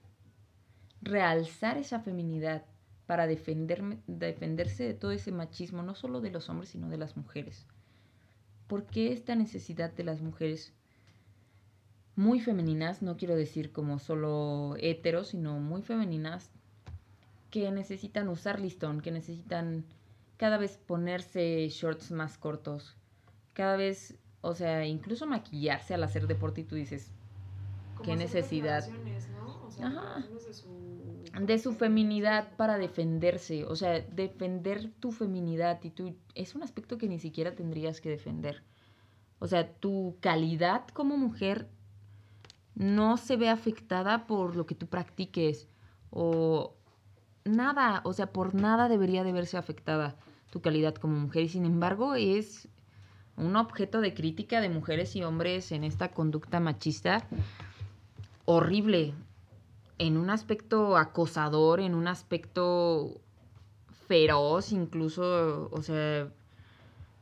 [1.00, 2.64] realzar esa feminidad
[3.06, 7.16] para defenderme- defenderse de todo ese machismo, no solo de los hombres, sino de las
[7.16, 7.66] mujeres.
[8.68, 10.72] ¿Por qué esta necesidad de las mujeres
[12.14, 16.50] muy femeninas, no quiero decir como solo heteros, sino muy femeninas,
[17.50, 19.84] que necesitan usar listón, que necesitan
[20.36, 22.96] cada vez ponerse shorts más cortos,
[23.52, 27.12] cada vez, o sea, incluso maquillarse al hacer deporte y tú dices,
[27.94, 28.84] Como ¿Qué necesidad?
[28.84, 29.66] declaraciones, ¿no?
[29.66, 30.00] O sea, Ajá.
[30.00, 36.16] declaraciones de su, de su feminidad para defenderse, o sea, defender tu feminidad y tu
[36.34, 38.62] es un aspecto que ni siquiera tendrías que defender.
[39.38, 41.68] O sea, tu calidad como mujer
[42.74, 45.68] no se ve afectada por lo que tú practiques
[46.10, 46.74] o
[47.44, 50.16] nada, o sea, por nada debería de verse afectada
[50.50, 52.68] tu calidad como mujer y sin embargo es
[53.36, 57.26] un objeto de crítica de mujeres y hombres en esta conducta machista
[58.44, 59.14] horrible
[59.98, 63.20] en un aspecto acosador, en un aspecto
[64.08, 66.28] feroz, incluso, o sea,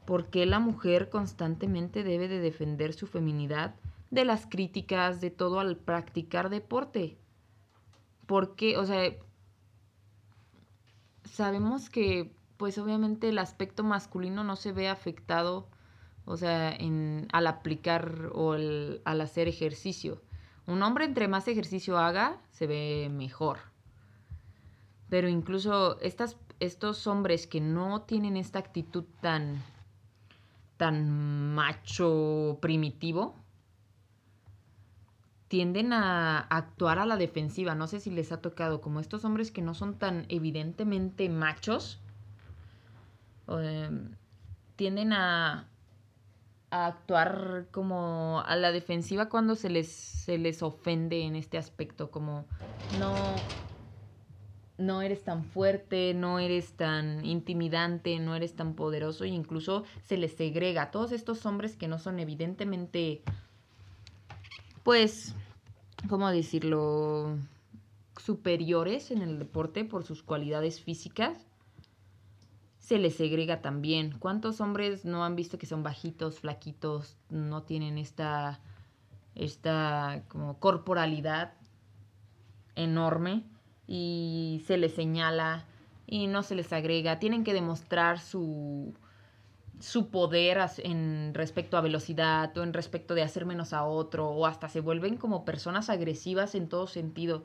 [0.07, 3.75] ¿por qué la mujer constantemente debe de defender su feminidad
[4.11, 7.17] de las críticas, de todo al practicar deporte?
[8.27, 9.13] Porque, o sea,
[11.25, 15.69] sabemos que, pues obviamente el aspecto masculino no se ve afectado,
[16.25, 20.21] o sea, en, al aplicar o al hacer ejercicio.
[20.67, 23.59] Un hombre entre más ejercicio haga, se ve mejor.
[25.09, 29.63] Pero incluso estas, estos hombres que no tienen esta actitud tan,
[30.77, 33.35] tan macho primitivo,
[35.49, 37.75] tienden a actuar a la defensiva.
[37.75, 41.99] No sé si les ha tocado, como estos hombres que no son tan evidentemente machos,
[43.49, 44.15] em,
[44.77, 45.69] tienden a,
[46.71, 52.11] a actuar como a la defensiva cuando se les, se les ofende en este aspecto,
[52.11, 52.47] como
[52.99, 53.13] no,
[54.79, 60.17] no eres tan fuerte, no eres tan intimidante, no eres tan poderoso, e incluso se
[60.17, 63.23] les segrega a todos estos hombres que no son evidentemente,
[64.85, 65.35] pues,
[66.09, 67.37] ¿cómo decirlo?
[68.21, 71.47] superiores en el deporte por sus cualidades físicas
[72.81, 74.17] se les segrega también.
[74.19, 78.61] ¿Cuántos hombres no han visto que son bajitos, flaquitos, no tienen esta,
[79.35, 81.53] esta como corporalidad
[82.75, 83.45] enorme
[83.87, 85.67] y se les señala
[86.07, 87.19] y no se les agrega?
[87.19, 88.95] Tienen que demostrar su,
[89.79, 94.47] su poder en respecto a velocidad o en respecto de hacer menos a otro o
[94.47, 97.45] hasta se vuelven como personas agresivas en todo sentido.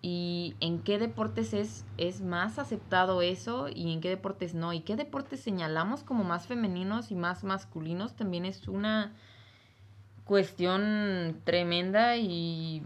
[0.00, 4.72] ¿Y en qué deportes es, es más aceptado eso y en qué deportes no?
[4.72, 8.14] ¿Y qué deportes señalamos como más femeninos y más masculinos?
[8.14, 9.12] También es una
[10.24, 12.84] cuestión tremenda y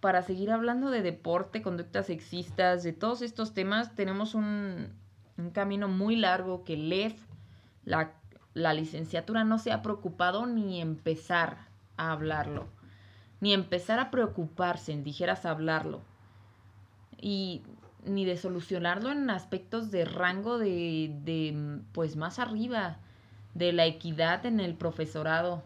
[0.00, 4.88] para seguir hablando de deporte, conductas sexistas, de todos estos temas, tenemos un,
[5.38, 7.18] un camino muy largo que LEF,
[7.86, 8.12] la,
[8.52, 11.56] la licenciatura, no se ha preocupado ni empezar
[11.96, 12.68] a hablarlo,
[13.40, 16.02] ni empezar a preocuparse, en dijeras hablarlo
[17.20, 17.62] y
[18.04, 22.98] ni de solucionarlo en aspectos de rango de, de, pues más arriba,
[23.54, 25.62] de la equidad en el profesorado,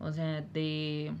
[0.00, 1.12] o sea, de,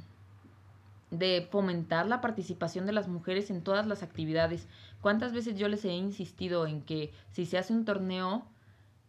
[1.10, 4.66] de fomentar la participación de las mujeres en todas las actividades.
[5.00, 8.46] ¿Cuántas veces yo les he insistido en que si se hace un torneo,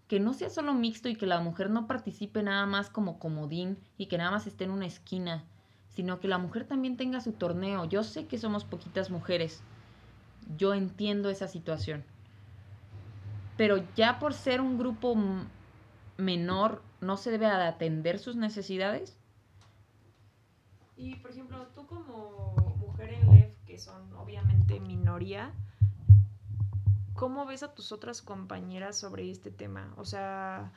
[0.08, 3.78] que no sea solo mixto y que la mujer no participe nada más como comodín
[3.98, 5.44] y que nada más esté en una esquina,
[5.90, 7.86] sino que la mujer también tenga su torneo.
[7.86, 9.64] Yo sé que somos poquitas mujeres,
[10.58, 12.04] yo entiendo esa situación,
[13.58, 15.16] pero ya por ser un grupo
[16.18, 19.18] menor, ¿no se debe atender sus necesidades?
[20.98, 25.52] Y por ejemplo, tú como mujer en LEF, que son obviamente minoría,
[27.14, 29.94] ¿cómo ves a tus otras compañeras sobre este tema?
[29.98, 30.72] O sea,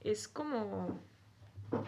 [0.00, 1.00] es como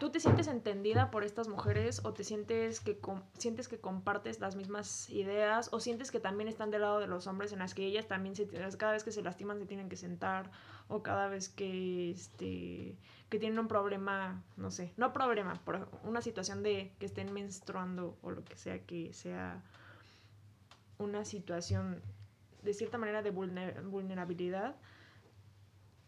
[0.01, 2.99] ¿Tú te sientes entendida por estas mujeres o te sientes que,
[3.37, 7.27] sientes que compartes las mismas ideas o sientes que también están del lado de los
[7.27, 8.47] hombres en las que ellas también se,
[8.79, 10.51] cada vez que se lastiman se tienen que sentar
[10.89, 12.97] o cada vez que, este,
[13.29, 18.17] que tienen un problema, no sé, no problema, por una situación de que estén menstruando
[18.23, 19.63] o lo que sea que sea
[20.99, 22.01] una situación
[22.63, 24.77] de cierta manera de vulnerabilidad,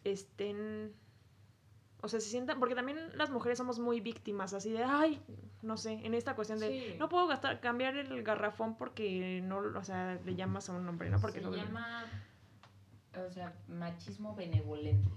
[0.04, 0.94] estén
[2.03, 5.20] o sea, se sientan, porque también las mujeres somos muy víctimas, así de, ay,
[5.62, 9.84] no sé, en esta cuestión de, no puedo gastar, cambiar el garrafón porque no, o
[9.84, 11.20] sea, le llamas a un hombre, ¿no?
[11.20, 12.05] Porque se llama,
[13.26, 15.09] o sea, machismo benevolente.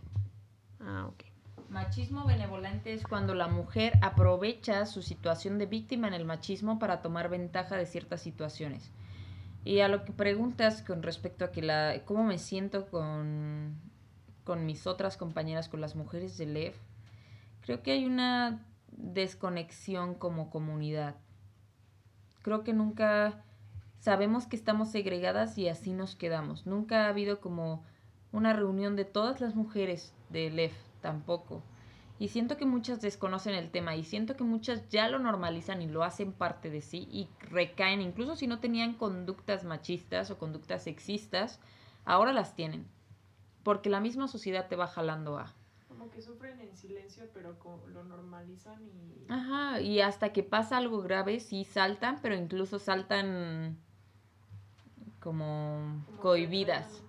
[0.79, 1.23] Ah, ok.
[1.69, 7.01] Machismo benevolente es cuando la mujer aprovecha su situación de víctima en el machismo para
[7.01, 8.91] tomar ventaja de ciertas situaciones.
[9.65, 13.88] Y a lo que preguntas con respecto a que la, cómo me siento con
[14.49, 16.75] con mis otras compañeras, con las mujeres de LEF,
[17.61, 21.17] creo que hay una desconexión como comunidad.
[22.41, 23.43] Creo que nunca
[23.99, 26.65] sabemos que estamos segregadas y así nos quedamos.
[26.65, 27.83] Nunca ha habido como
[28.31, 31.61] una reunión de todas las mujeres de LEF, tampoco.
[32.17, 35.87] Y siento que muchas desconocen el tema y siento que muchas ya lo normalizan y
[35.87, 40.85] lo hacen parte de sí y recaen, incluso si no tenían conductas machistas o conductas
[40.85, 41.59] sexistas,
[42.03, 42.87] ahora las tienen
[43.63, 45.53] porque la misma sociedad te va jalando a...
[45.87, 47.57] Como que sufren en silencio, pero
[47.91, 49.25] lo normalizan y...
[49.29, 53.77] Ajá, y hasta que pasa algo grave, sí saltan, pero incluso saltan
[55.19, 57.03] como, cohibidas,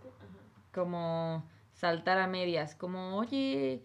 [0.72, 3.84] como saltar a medias, como, oye,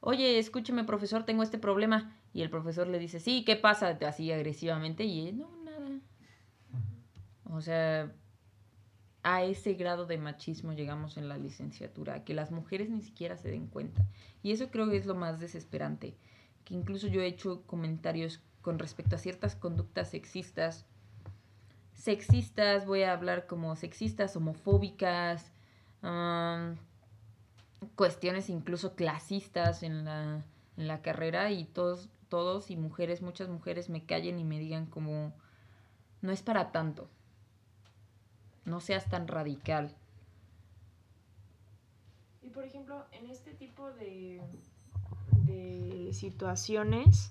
[0.00, 2.16] oye, escúcheme profesor, tengo este problema.
[2.32, 3.96] Y el profesor le dice, sí, ¿qué pasa?
[4.06, 6.00] Así agresivamente, y no, nada.
[7.44, 8.12] O sea,
[9.24, 13.50] a ese grado de machismo llegamos en la licenciatura, que las mujeres ni siquiera se
[13.50, 14.06] den cuenta.
[14.42, 16.14] Y eso creo que es lo más desesperante,
[16.64, 20.84] que incluso yo he hecho comentarios con respecto a ciertas conductas sexistas.
[21.94, 25.50] Sexistas, voy a hablar como sexistas, homofóbicas,
[27.96, 30.44] cuestiones incluso clasistas en la,
[30.76, 34.84] en la carrera y todos, todos y mujeres, muchas mujeres me callen y me digan
[34.84, 35.32] como,
[36.20, 37.08] no es para tanto
[38.64, 39.94] no seas tan radical.
[42.42, 44.40] Y por ejemplo, en este tipo de,
[45.44, 47.30] de situaciones,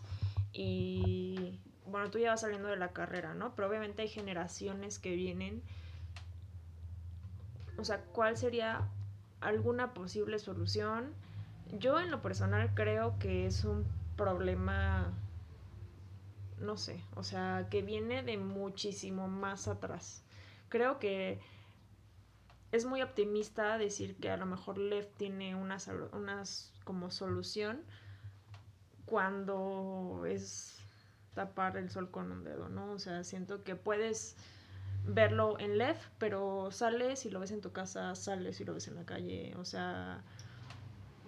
[0.52, 3.56] y bueno, tú ya vas saliendo de la carrera, ¿no?
[3.56, 5.62] Pero obviamente hay generaciones que vienen.
[7.78, 8.88] O sea, ¿cuál sería
[9.42, 11.14] alguna posible solución?
[11.72, 15.12] Yo en lo personal creo que es un problema,
[16.60, 20.23] no sé, o sea, que viene de muchísimo más atrás
[20.74, 21.40] creo que
[22.72, 27.82] es muy optimista decir que a lo mejor Lev tiene unas, unas como solución
[29.06, 30.80] cuando es
[31.36, 32.92] tapar el sol con un dedo, ¿no?
[32.92, 34.36] O sea, siento que puedes
[35.06, 38.88] verlo en Lev, pero sales si lo ves en tu casa, sales si lo ves
[38.88, 40.24] en la calle, o sea...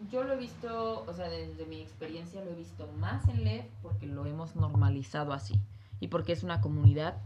[0.09, 3.65] Yo lo he visto, o sea, desde mi experiencia lo he visto más en Lev
[3.83, 5.59] porque lo hemos normalizado así
[5.99, 7.21] y porque es una comunidad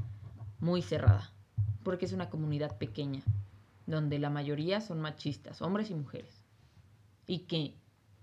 [0.60, 1.32] muy cerrada
[1.90, 3.24] porque es una comunidad pequeña,
[3.88, 6.40] donde la mayoría son machistas, hombres y mujeres,
[7.26, 7.74] y que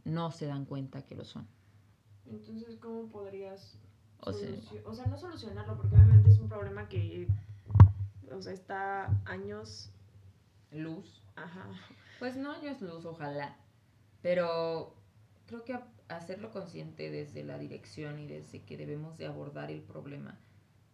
[0.04, 1.48] no se dan cuenta que lo son.
[2.30, 3.76] Entonces, ¿cómo podrías...
[4.20, 4.48] O sea,
[4.84, 7.26] o sea, no solucionarlo, porque obviamente es un problema que,
[8.30, 9.90] o sea, está años...
[10.70, 11.24] Luz.
[11.34, 11.68] Ajá.
[12.20, 13.56] Pues no años luz, ojalá.
[14.22, 14.94] Pero
[15.46, 15.76] creo que
[16.06, 20.38] hacerlo consciente desde la dirección y desde que debemos de abordar el problema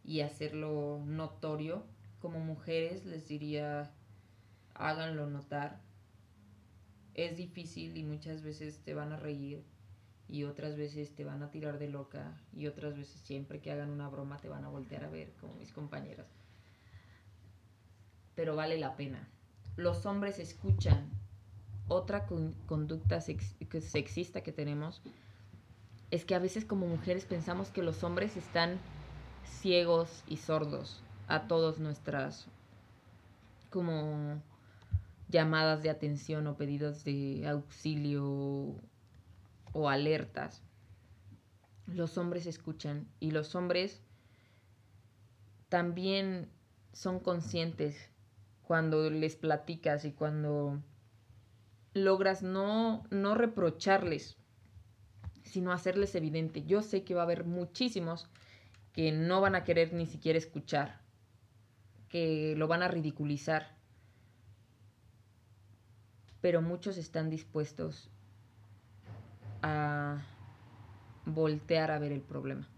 [0.05, 1.85] y hacerlo notorio
[2.23, 3.91] como mujeres les diría,
[4.75, 5.81] háganlo notar.
[7.15, 9.65] Es difícil y muchas veces te van a reír
[10.29, 13.91] y otras veces te van a tirar de loca y otras veces siempre que hagan
[13.91, 16.29] una broma te van a voltear a ver como mis compañeras.
[18.37, 19.29] Pero vale la pena.
[19.77, 21.11] Los hombres escuchan.
[21.89, 22.27] Otra
[22.67, 25.03] conducta sexista que tenemos
[26.11, 28.79] es que a veces como mujeres pensamos que los hombres están
[29.45, 31.03] ciegos y sordos
[31.33, 32.47] a todas nuestras
[33.71, 34.43] como
[35.29, 38.77] llamadas de atención o pedidos de auxilio
[39.73, 40.63] o alertas.
[41.87, 44.03] Los hombres escuchan y los hombres
[45.71, 46.51] también
[46.93, 48.11] son conscientes
[48.63, 50.83] cuando les platicas y cuando
[51.95, 54.37] logras no, no reprocharles,
[55.45, 56.63] sino hacerles evidente.
[56.65, 58.29] Yo sé que va a haber muchísimos
[58.93, 61.02] que no van a querer ni siquiera escuchar,
[62.13, 63.75] que lo van a ridiculizar,
[66.43, 68.11] pero muchos están dispuestos
[69.63, 70.23] a
[71.25, 72.69] voltear a ver el problema.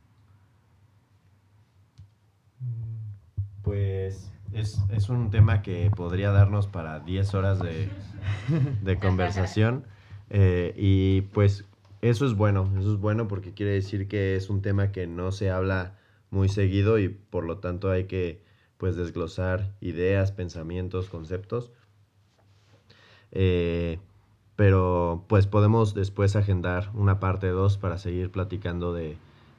[3.62, 7.90] Pues es, un tema que podría darnos para 10 horas de,
[9.00, 9.84] conversación.
[10.30, 11.64] Eh, y pues
[12.02, 15.32] eso es bueno, eso es bueno porque quiere decir que es un tema que no
[15.32, 15.98] se habla
[16.30, 18.43] muy seguido y por lo tanto hay que
[18.78, 21.72] pues desglosar ideas, pensamientos, conceptos.
[23.32, 23.98] Eh,
[24.56, 29.16] pero pues podemos después agendar una parte 2 para seguir platicando de,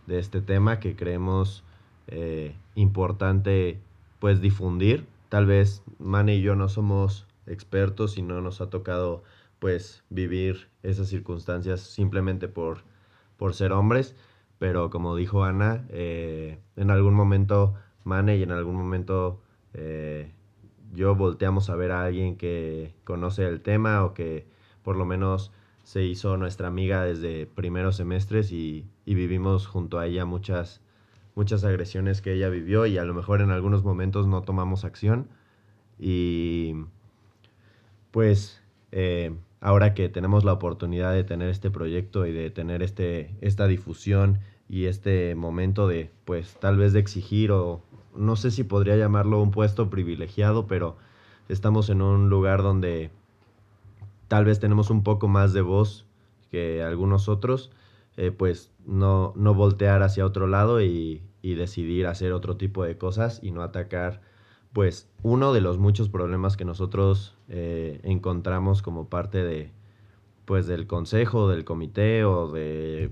[0.07, 1.63] este tema que creemos
[2.07, 3.79] eh, importante
[4.19, 5.05] pues difundir.
[5.29, 9.23] Tal vez Mane y yo no somos expertos y no nos ha tocado
[9.59, 12.83] pues vivir esas circunstancias simplemente por,
[13.37, 14.15] por ser hombres,
[14.59, 17.73] pero como dijo Ana, eh, en algún momento
[18.05, 19.41] Mane y en algún momento
[19.73, 20.31] eh,
[20.93, 24.47] yo volteamos a ver a alguien que conoce el tema o que
[24.83, 25.51] por lo menos
[25.83, 30.81] se hizo nuestra amiga desde primeros semestres y, y vivimos junto a ella muchas
[31.35, 35.27] muchas agresiones que ella vivió y a lo mejor en algunos momentos no tomamos acción.
[35.99, 36.75] Y
[38.11, 38.61] pues
[38.91, 43.67] eh, ahora que tenemos la oportunidad de tener este proyecto y de tener este, esta
[43.67, 47.81] difusión y este momento de pues tal vez de exigir o
[48.17, 50.97] no sé si podría llamarlo un puesto privilegiado, pero
[51.49, 53.11] estamos en un lugar donde
[54.27, 56.05] tal vez tenemos un poco más de voz
[56.51, 57.71] que algunos otros
[58.17, 63.39] eh, pues no, no voltear hacia otro lado y, decidir hacer otro tipo de cosas
[63.43, 64.19] y no atacar
[64.73, 69.71] pues uno de los muchos problemas que nosotros eh, encontramos como parte de
[70.45, 73.11] pues del consejo, del comité o de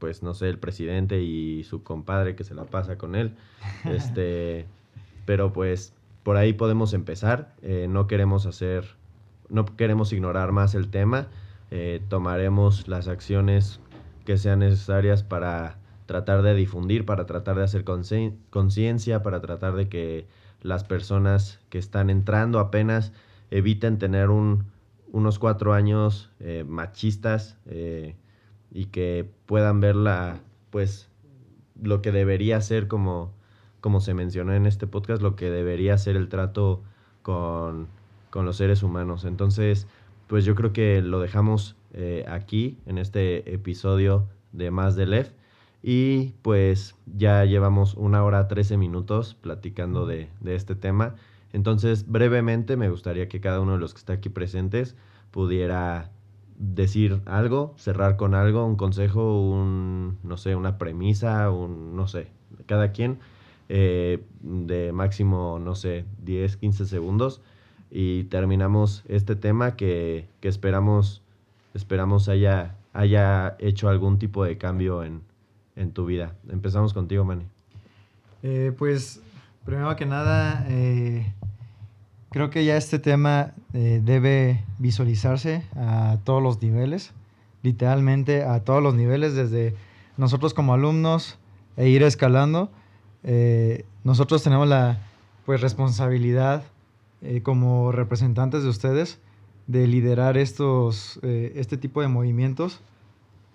[0.00, 3.36] pues no sé, el presidente y su compadre que se la pasa con él.
[3.84, 4.66] Este,
[5.26, 5.94] pero pues
[6.24, 7.54] por ahí podemos empezar.
[7.62, 8.96] Eh, no queremos hacer,
[9.48, 11.28] no queremos ignorar más el tema.
[12.08, 13.78] tomaremos las acciones
[14.24, 19.88] que sean necesarias para tratar de difundir, para tratar de hacer conciencia, para tratar de
[19.88, 20.26] que
[20.62, 23.12] las personas que están entrando apenas
[23.50, 24.64] eviten tener un,
[25.12, 28.16] unos cuatro años eh, machistas eh,
[28.70, 30.40] y que puedan ver la,
[30.70, 31.08] pues,
[31.82, 33.32] lo que debería ser como,
[33.80, 36.82] como se mencionó en este podcast, lo que debería ser el trato
[37.22, 37.88] con,
[38.30, 39.24] con los seres humanos.
[39.24, 39.86] Entonces,
[40.26, 45.32] pues yo creo que lo dejamos eh, aquí en este episodio de Más de Lef.
[45.82, 51.16] Y pues ya llevamos una hora 13 minutos platicando de, este tema.
[51.52, 54.94] Entonces, brevemente me gustaría que cada uno de los que está aquí presentes
[55.30, 56.12] pudiera
[56.60, 62.28] decir algo, cerrar con algo, un consejo, un, no sé, una premisa, un, no sé,
[62.66, 63.18] cada quien,
[63.68, 67.40] eh, de máximo, no sé, 10, 15 segundos.
[67.90, 71.22] Y terminamos este tema que, que esperamos
[71.74, 75.22] esperamos haya, haya hecho algún tipo de cambio en,
[75.94, 76.34] tu vida.
[76.50, 77.46] Empezamos contigo, Manny.
[78.42, 79.22] Eh, pues,
[79.64, 81.32] primero que nada, eh,
[82.30, 87.12] creo que ya este tema eh, debe visualizarse a todos los niveles,
[87.62, 89.74] literalmente a todos los niveles, desde
[90.16, 91.38] nosotros como alumnos
[91.76, 92.70] e ir escalando.
[94.04, 94.98] nosotros tenemos la
[95.44, 96.64] pues, responsabilidad
[97.42, 99.20] como representantes de ustedes
[99.70, 102.80] de liderar estos, eh, este tipo de movimientos,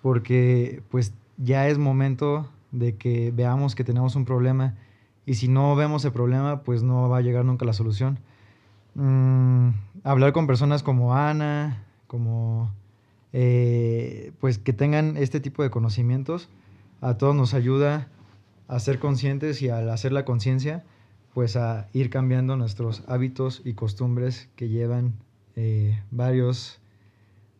[0.00, 4.74] porque pues ya es momento de que veamos que tenemos un problema
[5.26, 8.18] y si no vemos el problema, pues no va a llegar nunca la solución.
[8.96, 9.72] Mm,
[10.04, 12.72] hablar con personas como Ana, como
[13.34, 16.48] eh, pues que tengan este tipo de conocimientos,
[17.02, 18.08] a todos nos ayuda
[18.68, 20.82] a ser conscientes y al hacer la conciencia,
[21.34, 25.12] pues a ir cambiando nuestros hábitos y costumbres que llevan
[25.56, 26.80] eh, varios,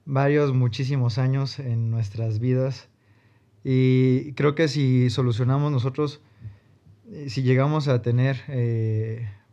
[0.06, 2.88] varios, muchísimos años en nuestras vidas.
[3.62, 6.22] Y creo que si solucionamos nosotros,
[7.10, 8.38] eh, si llegamos a tener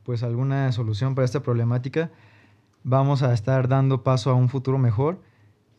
[0.04, 2.12] pues alguna solución para esta problemática,
[2.84, 5.22] vamos a estar dando paso a un futuro mejor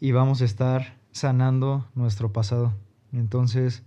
[0.01, 2.75] y vamos a estar sanando nuestro pasado.
[3.13, 3.83] Entonces,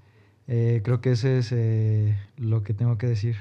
[0.47, 3.35] Eh, creo que ese es eh, lo que tengo que decir.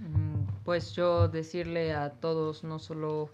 [0.00, 3.30] Mm, Pues yo decirle a todos, no solo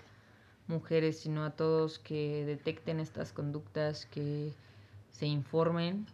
[0.66, 4.54] mujeres, sino a todos que detecten estas conductas, que
[5.10, 6.06] se informen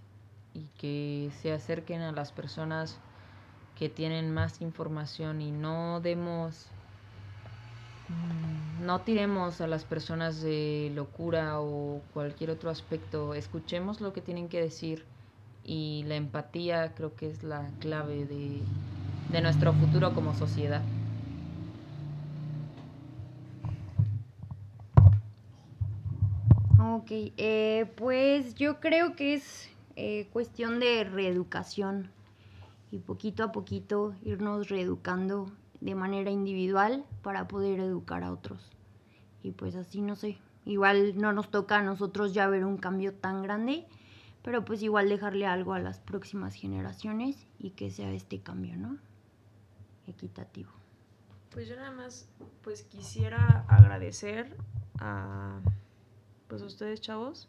[0.55, 2.99] y que se acerquen a las personas
[3.77, 6.73] que tienen más información y no demos,
[8.09, 14.23] mm, no tiremos a las personas de locura o cualquier otro aspecto, escuchemos lo que
[14.23, 15.07] tienen que decir
[15.63, 18.65] y la empatía creo que es la clave de,
[19.29, 20.87] de nuestro futuro como sociedad.
[26.79, 32.16] Ok, eh, pues yo creo que es eh, cuestión de reeducación
[32.91, 35.51] y poquito a poquito irnos reeducando
[35.81, 38.71] de manera individual para poder educar a otros.
[39.43, 43.15] Y pues así, no sé, igual no nos toca a nosotros ya ver un cambio
[43.15, 43.87] tan grande,
[44.43, 48.99] pero pues igual dejarle algo a las próximas generaciones y que sea este cambio, ¿no?
[50.07, 50.71] Equitativo.
[51.51, 52.29] Pues yo nada más
[52.63, 54.57] pues quisiera agradecer
[54.99, 55.61] a
[56.49, 57.49] pues a ustedes chavos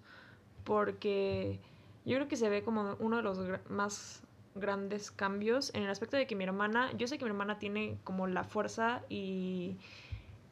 [0.63, 1.59] porque
[2.05, 3.39] yo creo que se ve como uno de los
[3.69, 4.23] más
[4.59, 7.97] grandes cambios en el aspecto de que mi hermana, yo sé que mi hermana tiene
[8.03, 9.77] como la fuerza y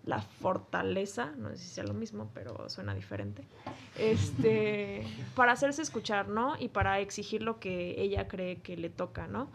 [0.06, 3.44] la fortaleza, no sé si sea lo mismo, pero suena diferente,
[3.98, 5.06] este,
[5.36, 6.56] para hacerse escuchar, ¿no?
[6.60, 9.48] Y para exigir lo que ella cree que le toca, ¿no?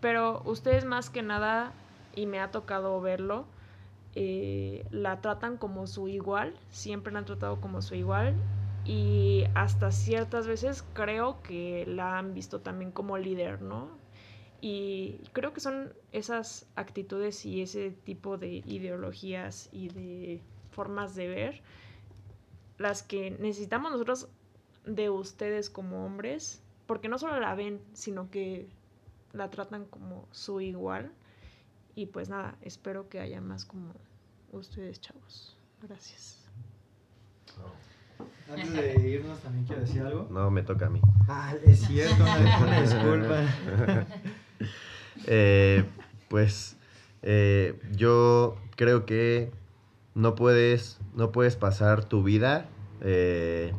[0.00, 1.72] Pero ustedes más que nada,
[2.14, 3.46] y me ha tocado verlo,
[4.14, 8.34] eh, la tratan como su igual, siempre la han tratado como su igual
[8.90, 13.88] y hasta ciertas veces creo que la han visto también como líder, ¿no?
[14.60, 20.42] Y creo que son esas actitudes y ese tipo de ideologías y de
[20.72, 21.62] formas de ver
[22.78, 24.28] las que necesitamos nosotros
[24.84, 28.66] de ustedes como hombres, porque no solo la ven, sino que
[29.32, 31.12] la tratan como su igual.
[31.94, 33.94] Y pues nada, espero que haya más como
[34.50, 35.56] ustedes, chavos.
[35.80, 36.44] Gracias.
[38.52, 40.28] Antes de irnos también quiero decir algo.
[40.30, 41.00] No, me toca a mí.
[41.28, 43.36] Ah, es cierto, una, disculpa.
[45.26, 45.84] Eh,
[46.28, 46.76] pues
[47.22, 49.50] eh, yo creo que
[50.14, 52.68] no puedes, no puedes pasar tu vida
[53.00, 53.72] eh,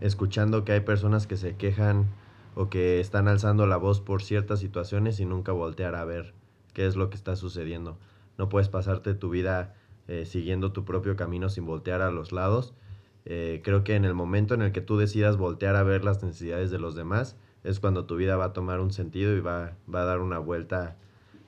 [0.00, 2.06] escuchando que hay personas que se quejan
[2.54, 6.32] o que están alzando la voz por ciertas situaciones y nunca voltear a ver
[6.72, 7.98] qué es lo que está sucediendo.
[8.38, 9.74] No puedes pasarte tu vida
[10.08, 12.74] eh, siguiendo tu propio camino sin voltear a los lados.
[13.28, 16.22] Eh, creo que en el momento en el que tú decidas voltear a ver las
[16.22, 19.76] necesidades de los demás, es cuando tu vida va a tomar un sentido y va,
[19.92, 20.96] va a dar una vuelta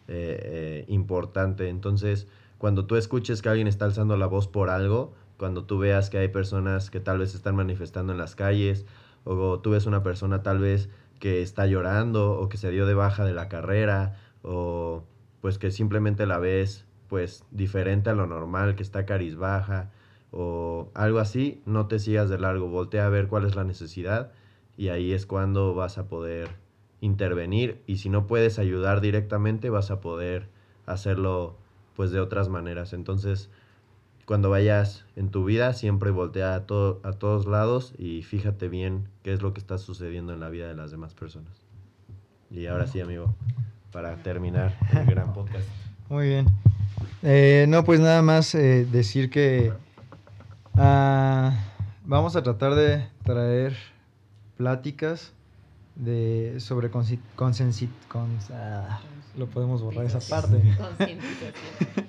[0.09, 1.69] eh, eh, importante.
[1.69, 2.27] Entonces,
[2.59, 6.19] cuando tú escuches que alguien está alzando la voz por algo, cuando tú veas que
[6.19, 8.85] hay personas que tal vez están manifestando en las calles,
[9.23, 10.91] o tú ves una persona tal vez
[11.21, 15.05] que está llorando, o que se dio de baja de la carrera, o
[15.41, 19.93] pues que simplemente la ves pues diferente a lo normal, que está carizbaja,
[20.31, 24.33] o algo así, no te sigas de largo, voltea a ver cuál es la necesidad
[24.77, 26.49] y ahí es cuando vas a poder
[27.01, 30.49] intervenir y si no puedes ayudar directamente vas a poder
[30.87, 31.57] hacerlo
[31.97, 32.93] pues de otras maneras.
[32.93, 33.51] Entonces,
[34.25, 39.09] cuando vayas en tu vida, siempre voltea a, to- a todos lados y fíjate bien
[39.23, 41.53] qué es lo que está sucediendo en la vida de las demás personas.
[42.51, 43.35] Y ahora sí, amigo,
[43.91, 45.67] para terminar el gran podcast.
[46.09, 46.47] Muy bien.
[47.23, 49.73] Eh, no, pues nada más eh, decir que
[50.79, 51.53] ah,
[52.05, 53.77] vamos a tratar de traer
[54.57, 55.33] pláticas
[55.95, 59.01] de sobre consi- consensi- cons- ah,
[59.35, 60.63] lo podemos borrar esa parte.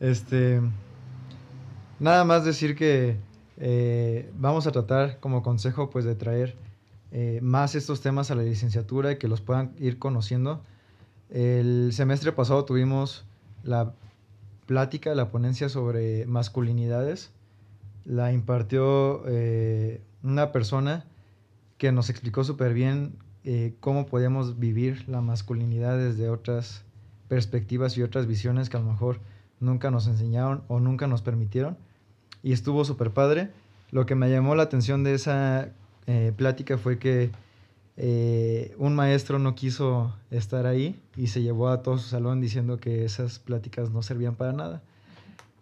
[0.00, 0.60] Este,
[2.00, 3.20] nada más decir que
[3.56, 6.56] eh, vamos a tratar como consejo pues de traer
[7.12, 10.64] eh, más estos temas a la licenciatura y que los puedan ir conociendo.
[11.30, 13.24] El semestre pasado tuvimos
[13.62, 13.94] la
[14.66, 17.30] plática, la ponencia sobre masculinidades.
[18.04, 21.04] La impartió eh, una persona
[21.78, 26.84] que nos explicó súper bien eh, cómo podíamos vivir la masculinidad desde otras
[27.28, 29.20] perspectivas y otras visiones que a lo mejor
[29.60, 31.76] nunca nos enseñaron o nunca nos permitieron.
[32.42, 33.50] Y estuvo súper padre.
[33.90, 35.68] Lo que me llamó la atención de esa
[36.06, 37.30] eh, plática fue que
[38.78, 43.04] un maestro no quiso estar ahí y se llevó a todo su salón diciendo que
[43.04, 44.82] esas pláticas no servían para nada.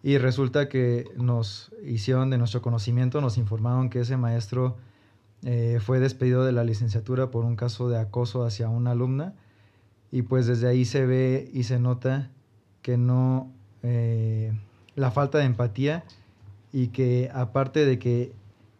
[0.03, 4.77] Y resulta que nos hicieron de nuestro conocimiento, nos informaron que ese maestro
[5.43, 9.35] eh, fue despedido de la licenciatura por un caso de acoso hacia una alumna.
[10.11, 12.31] Y pues desde ahí se ve y se nota
[12.81, 13.51] que no,
[13.83, 14.53] eh,
[14.95, 16.03] la falta de empatía
[16.73, 18.33] y que aparte de que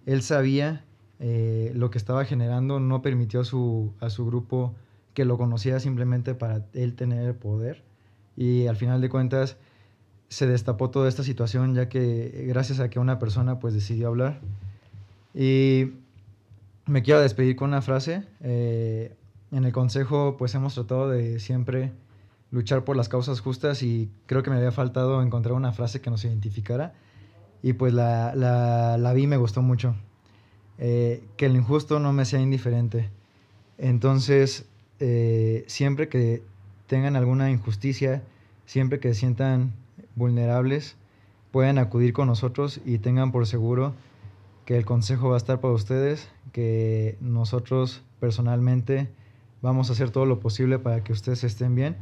[0.06, 0.84] él sabía
[1.20, 4.74] eh, lo que estaba generando no permitió a su, a su grupo
[5.14, 7.84] que lo conocía simplemente para él tener poder.
[8.36, 9.58] Y al final de cuentas
[10.32, 14.40] se destapó toda esta situación ya que gracias a que una persona pues decidió hablar.
[15.36, 15.92] Y
[16.86, 18.24] me quiero despedir con una frase.
[18.40, 19.14] Eh,
[19.52, 21.92] en el consejo pues hemos tratado de siempre
[22.50, 26.10] luchar por las causas justas y creo que me había faltado encontrar una frase que
[26.10, 26.94] nos identificara
[27.62, 29.96] y pues la, la, vi y me gustó mucho.
[30.78, 33.10] Eh, que el injusto no me sea indiferente.
[33.78, 34.66] Entonces,
[35.02, 36.42] eh, siempre que
[36.88, 38.24] tengan alguna injusticia,
[38.66, 39.74] siempre que sientan
[40.16, 40.98] vulnerables,
[41.52, 43.94] pueden acudir con nosotros y tengan por seguro
[44.66, 49.10] que el consejo va a estar para ustedes, que nosotros personalmente
[49.62, 51.98] vamos a hacer todo lo posible para que ustedes estén bien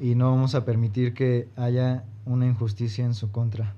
[0.00, 3.74] y no vamos a permitir que haya una injusticia en su contra.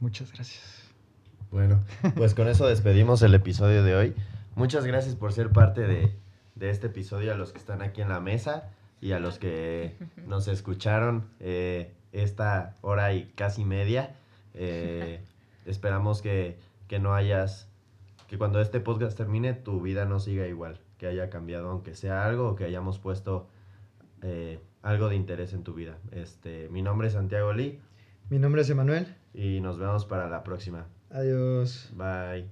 [0.00, 0.82] Muchas gracias.
[1.50, 1.84] Bueno,
[2.16, 4.14] pues con eso despedimos el episodio de hoy.
[4.54, 6.16] Muchas gracias por ser parte de,
[6.60, 8.70] este episodio a los que están aquí en la mesa
[9.00, 9.96] y a los que
[10.26, 14.14] nos escucharon eh, esta hora y casi media.
[14.54, 15.20] Eh,
[15.66, 16.58] esperamos que,
[16.88, 17.68] que no hayas,
[18.28, 22.24] que cuando este podcast termine tu vida no siga igual, que haya cambiado aunque sea
[22.24, 23.48] algo o que hayamos puesto
[24.22, 25.98] eh, algo de interés en tu vida.
[26.10, 27.80] Este, mi nombre es Santiago Lee.
[28.30, 29.14] Mi nombre es Emanuel.
[29.34, 30.86] Y nos vemos para la próxima.
[31.10, 31.92] Adiós.
[31.94, 32.50] Bye.